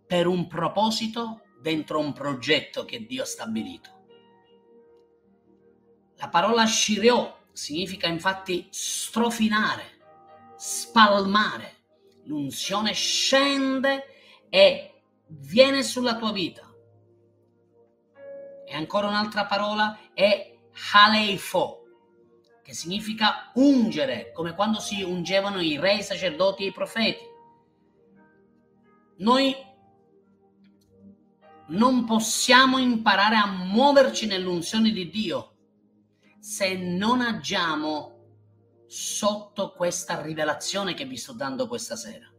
per 0.07 0.25
un 0.25 0.47
proposito 0.47 1.43
dentro 1.61 1.99
un 1.99 2.11
progetto 2.13 2.83
che 2.85 3.05
Dio 3.05 3.21
ha 3.21 3.27
stabilito. 3.27 3.97
La 6.15 6.29
parola 6.29 6.65
shireo 6.65 7.45
significa 7.51 8.07
infatti 8.07 8.67
strofinare, 8.71 10.55
spalmare. 10.57 11.77
L'unzione 12.23 12.93
scende 12.93 14.47
e 14.49 15.01
viene 15.27 15.83
sulla 15.83 16.17
tua 16.17 16.31
vita 16.31 16.68
e 18.69 18.75
ancora 18.75 19.07
un'altra 19.07 19.47
parola 19.47 19.97
è 20.13 20.55
haleifo, 20.93 21.81
che 22.63 22.75
significa 22.75 23.49
ungere, 23.55 24.31
come 24.31 24.53
quando 24.53 24.79
si 24.79 25.01
ungevano 25.01 25.59
i 25.59 25.79
re, 25.79 25.95
i 25.95 26.03
sacerdoti 26.03 26.63
e 26.63 26.67
i 26.67 26.71
profeti. 26.71 27.23
Noi 29.17 29.55
non 31.69 32.05
possiamo 32.05 32.77
imparare 32.77 33.37
a 33.37 33.47
muoverci 33.47 34.27
nell'unzione 34.27 34.91
di 34.91 35.09
Dio 35.09 35.55
se 36.39 36.75
non 36.77 37.21
agiamo 37.21 38.17
sotto 38.85 39.73
questa 39.73 40.21
rivelazione 40.21 40.93
che 40.93 41.05
vi 41.05 41.17
sto 41.17 41.33
dando 41.33 41.67
questa 41.67 41.95
sera. 41.95 42.31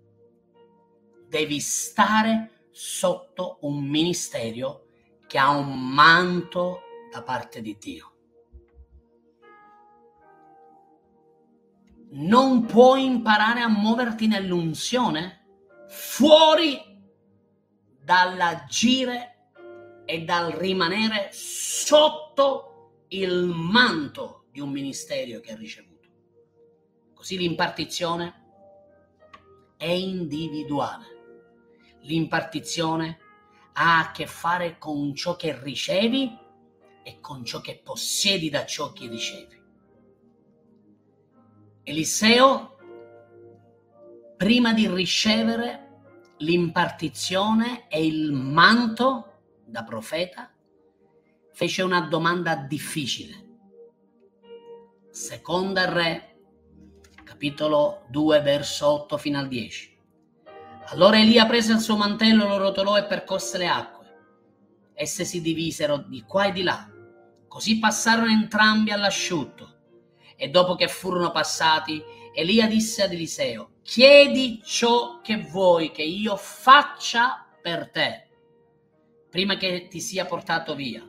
Devi 1.27 1.59
stare 1.59 2.67
sotto 2.71 3.59
un 3.63 3.83
ministero 3.83 4.90
che 5.31 5.39
ha 5.39 5.51
un 5.51 5.79
manto 5.79 6.81
da 7.09 7.23
parte 7.23 7.63
di 7.63 7.77
Dio. 7.79 8.13
Non 12.15 12.67
puoi 12.67 13.05
imparare 13.05 13.61
a 13.61 13.69
muoverti 13.69 14.27
nell'unzione 14.27 15.47
fuori 15.89 16.81
dall'agire 18.03 19.53
e 20.05 20.25
dal 20.25 20.51
rimanere 20.51 21.29
sotto 21.31 23.05
il 23.11 23.45
manto 23.55 24.47
di 24.51 24.59
un 24.59 24.71
ministero 24.71 25.39
che 25.39 25.53
ha 25.53 25.57
ricevuto. 25.57 26.09
Così 27.15 27.39
l'impartizione 27.39 28.35
è 29.77 29.91
individuale. 29.91 31.07
L'impartizione 32.01 33.20
ha 33.83 34.01
a 34.01 34.11
che 34.11 34.27
fare 34.27 34.77
con 34.77 35.15
ciò 35.15 35.37
che 35.37 35.59
ricevi 35.59 36.39
e 37.03 37.19
con 37.21 37.47
ciò 37.47 37.63
che 37.63 37.81
possiedi 37.83 38.51
da 38.51 38.67
ciò 38.67 38.93
che 38.93 39.09
ricevi. 39.09 39.59
Eliseo, 41.85 42.77
prima 44.37 44.75
di 44.75 44.87
ricevere 44.87 45.89
l'impartizione 46.39 47.89
e 47.89 48.05
il 48.05 48.33
manto 48.33 49.41
da 49.65 49.83
profeta, 49.83 50.53
fece 51.51 51.81
una 51.81 52.03
domanda 52.03 52.57
difficile. 52.57 53.49
Seconda 55.09 55.91
Re, 55.91 56.37
capitolo 57.25 58.05
2, 58.11 58.41
verso 58.43 58.89
8 58.89 59.17
fino 59.17 59.39
al 59.39 59.49
10. 59.49 59.90
Allora 60.93 61.21
Elia 61.21 61.47
prese 61.47 61.73
il 61.73 61.79
suo 61.79 61.97
mantello, 61.97 62.49
lo 62.49 62.57
rotolò 62.57 62.97
e 62.97 63.05
percosse 63.05 63.59
le 63.59 63.69
acque. 63.69 64.07
Esse 64.93 65.25
si 65.25 65.41
divisero 65.41 65.99
di 65.99 66.23
qua 66.23 66.47
e 66.47 66.53
di 66.53 66.63
là. 66.63 66.91
Così 67.47 67.79
passarono 67.79 68.29
entrambi 68.29 68.91
all'asciutto. 68.91 69.77
E 70.35 70.49
dopo 70.49 70.75
che 70.75 70.89
furono 70.89 71.31
passati, 71.31 72.03
Elia 72.35 72.67
disse 72.67 73.05
ad 73.05 73.13
Eliseo, 73.13 73.75
chiedi 73.83 74.61
ciò 74.65 75.21
che 75.21 75.37
vuoi 75.37 75.93
che 75.93 76.03
io 76.03 76.35
faccia 76.35 77.47
per 77.63 77.91
te, 77.91 78.29
prima 79.31 79.57
che 79.57 79.87
ti 79.89 80.01
sia 80.01 80.25
portato 80.25 80.75
via. 80.75 81.09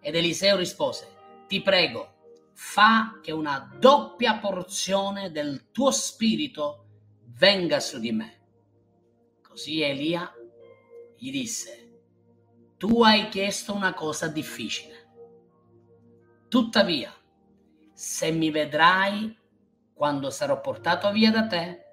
Ed 0.00 0.14
Eliseo 0.14 0.56
rispose, 0.56 1.08
ti 1.46 1.60
prego, 1.60 2.14
fa 2.54 3.20
che 3.22 3.32
una 3.32 3.70
doppia 3.78 4.38
porzione 4.38 5.30
del 5.30 5.70
tuo 5.72 5.90
spirito 5.90 6.86
venga 7.36 7.78
su 7.78 7.98
di 7.98 8.12
me. 8.12 8.41
Così 9.52 9.82
Elia 9.82 10.32
gli 11.14 11.30
disse, 11.30 11.90
tu 12.78 13.02
hai 13.02 13.28
chiesto 13.28 13.74
una 13.74 13.92
cosa 13.92 14.28
difficile. 14.28 15.10
Tuttavia, 16.48 17.14
se 17.92 18.30
mi 18.30 18.50
vedrai 18.50 19.38
quando 19.92 20.30
sarò 20.30 20.58
portato 20.58 21.12
via 21.12 21.30
da 21.30 21.46
te, 21.46 21.84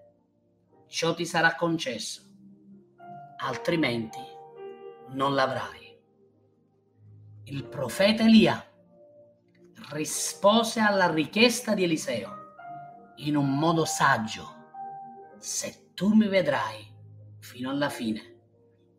ciò 0.87 1.13
ti 1.13 1.25
sarà 1.25 1.55
concesso, 1.55 2.21
altrimenti 3.39 4.21
non 5.09 5.35
l'avrai. 5.35 5.99
Il 7.43 7.67
profeta 7.67 8.23
Elia 8.23 8.65
rispose 9.89 10.79
alla 10.79 11.11
richiesta 11.11 11.73
di 11.73 11.83
Eliseo 11.83 12.37
in 13.17 13.35
un 13.35 13.53
modo 13.53 13.83
saggio. 13.83 14.55
Se 15.37 15.91
tu 15.93 16.13
mi 16.13 16.29
vedrai 16.29 16.88
fino 17.49 17.71
alla 17.71 17.89
fine, 17.89 18.35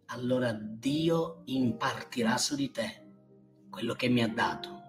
allora 0.07 0.51
Dio 0.53 1.43
impartirà 1.45 2.37
su 2.37 2.57
di 2.57 2.73
te 2.73 3.07
quello 3.71 3.95
che 3.95 4.09
mi 4.09 4.25
ha 4.25 4.29
dato. 4.29 4.83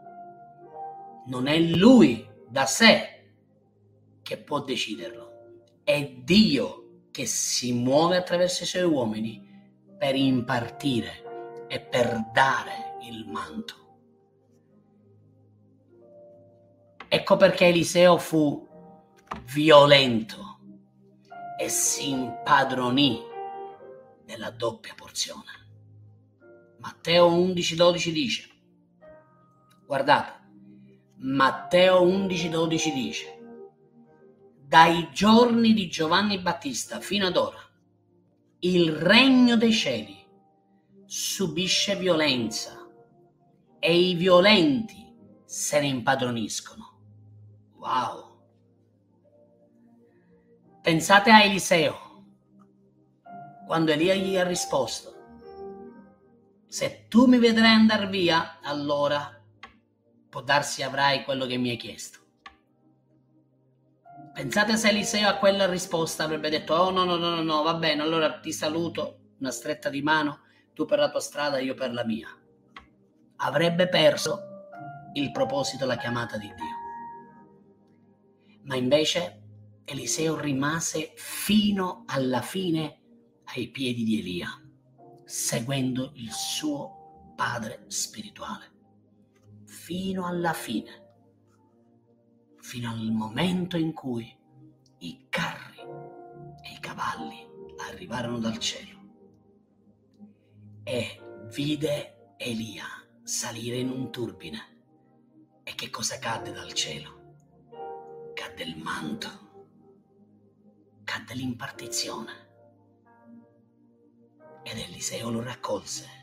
Non 1.27 1.45
è 1.45 1.59
Lui 1.59 2.27
da 2.49 2.65
sé 2.65 3.33
che 4.23 4.37
può 4.39 4.61
deciderlo, 4.61 5.73
è 5.83 6.11
Dio 6.23 7.03
che 7.11 7.27
si 7.27 7.71
muove 7.73 8.17
attraverso 8.17 8.63
i 8.63 8.65
suoi 8.65 8.81
uomini 8.81 9.47
per 9.95 10.15
impartire 10.15 11.67
e 11.67 11.79
per 11.81 12.31
dare 12.33 12.97
il 13.03 13.27
manto. 13.27 13.75
Ecco 17.07 17.37
perché 17.37 17.67
Eliseo 17.67 18.17
fu 18.17 18.67
violento 19.43 20.57
e 21.59 21.69
si 21.69 22.09
impadronì 22.09 23.29
nella 24.31 24.49
doppia 24.49 24.93
porzione. 24.95 25.59
Matteo 26.79 27.29
11:12 27.29 28.11
dice, 28.11 28.49
guardate, 29.85 30.39
Matteo 31.17 32.05
11:12 32.05 32.93
dice, 32.93 33.39
dai 34.65 35.09
giorni 35.11 35.73
di 35.73 35.89
Giovanni 35.89 36.39
Battista 36.39 37.01
fino 37.01 37.27
ad 37.27 37.35
ora, 37.35 37.59
il 38.59 38.91
regno 38.91 39.57
dei 39.57 39.73
cieli 39.73 40.17
subisce 41.05 41.97
violenza 41.97 42.87
e 43.79 43.93
i 43.93 44.13
violenti 44.15 45.13
se 45.43 45.81
ne 45.81 45.87
impadroniscono. 45.87 46.99
Wow! 47.75 48.29
Pensate 50.81 51.31
a 51.31 51.43
Eliseo 51.43 52.10
quando 53.71 53.93
Elia 53.93 54.15
gli 54.15 54.35
ha 54.35 54.43
risposto, 54.43 55.13
se 56.67 57.05
tu 57.07 57.25
mi 57.25 57.37
vedrai 57.37 57.71
andare 57.71 58.07
via, 58.07 58.59
allora 58.61 59.41
può 60.27 60.41
darsi 60.41 60.83
avrai 60.83 61.23
quello 61.23 61.45
che 61.45 61.55
mi 61.55 61.69
hai 61.69 61.77
chiesto. 61.77 62.19
Pensate 64.33 64.75
se 64.75 64.89
Eliseo 64.89 65.25
a 65.25 65.37
quella 65.37 65.69
risposta 65.69 66.25
avrebbe 66.25 66.49
detto, 66.49 66.73
oh 66.73 66.89
no, 66.89 67.05
no, 67.05 67.15
no, 67.15 67.35
no, 67.35 67.41
no, 67.41 67.63
va 67.63 67.75
bene, 67.75 68.01
allora 68.01 68.41
ti 68.41 68.51
saluto, 68.51 69.35
una 69.39 69.51
stretta 69.51 69.87
di 69.87 70.01
mano, 70.01 70.41
tu 70.73 70.83
per 70.83 70.99
la 70.99 71.09
tua 71.09 71.21
strada, 71.21 71.57
io 71.59 71.73
per 71.73 71.93
la 71.93 72.03
mia. 72.03 72.27
Avrebbe 73.37 73.87
perso 73.87 74.41
il 75.13 75.31
proposito, 75.31 75.85
la 75.85 75.95
chiamata 75.95 76.35
di 76.35 76.47
Dio. 76.47 76.75
Ma 78.63 78.75
invece 78.75 79.43
Eliseo 79.85 80.37
rimase 80.37 81.13
fino 81.15 82.03
alla 82.07 82.41
fine 82.41 83.00
ai 83.53 83.67
piedi 83.67 84.03
di 84.03 84.19
Elia, 84.19 84.49
seguendo 85.25 86.11
il 86.15 86.31
suo 86.31 87.33
padre 87.35 87.83
spirituale, 87.87 88.71
fino 89.65 90.25
alla 90.25 90.53
fine, 90.53 91.09
fino 92.59 92.89
al 92.91 93.11
momento 93.11 93.75
in 93.75 93.91
cui 93.91 94.37
i 94.99 95.25
carri 95.29 95.79
e 95.79 96.73
i 96.73 96.79
cavalli 96.79 97.45
arrivarono 97.89 98.39
dal 98.39 98.57
cielo 98.57 98.99
e 100.83 101.21
vide 101.53 102.35
Elia 102.37 102.85
salire 103.23 103.77
in 103.77 103.89
un 103.89 104.11
turbine. 104.11 104.69
E 105.63 105.75
che 105.75 105.89
cosa 105.89 106.19
cadde 106.19 106.51
dal 106.51 106.73
cielo? 106.73 108.31
Cadde 108.33 108.63
il 108.63 108.77
manto, 108.77 109.29
cadde 111.03 111.33
l'impartizione 111.33 112.40
ed 114.63 114.77
Eliseo 114.77 115.29
lo 115.29 115.41
raccolse 115.41 116.19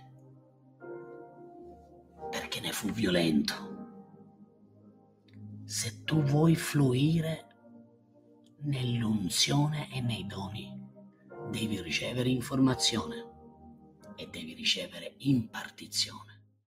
perché 2.31 2.61
ne 2.61 2.73
fu 2.73 2.89
violento. 2.91 3.77
Se 5.65 6.05
tu 6.05 6.23
vuoi 6.23 6.57
fluire 6.57 7.47
nell'unzione 8.63 9.93
e 9.93 10.01
nei 10.01 10.27
doni, 10.27 10.77
devi 11.51 11.81
ricevere 11.81 12.29
informazione 12.29 13.27
e 14.17 14.27
devi 14.29 14.55
ricevere 14.55 15.15
impartizione. 15.19 16.38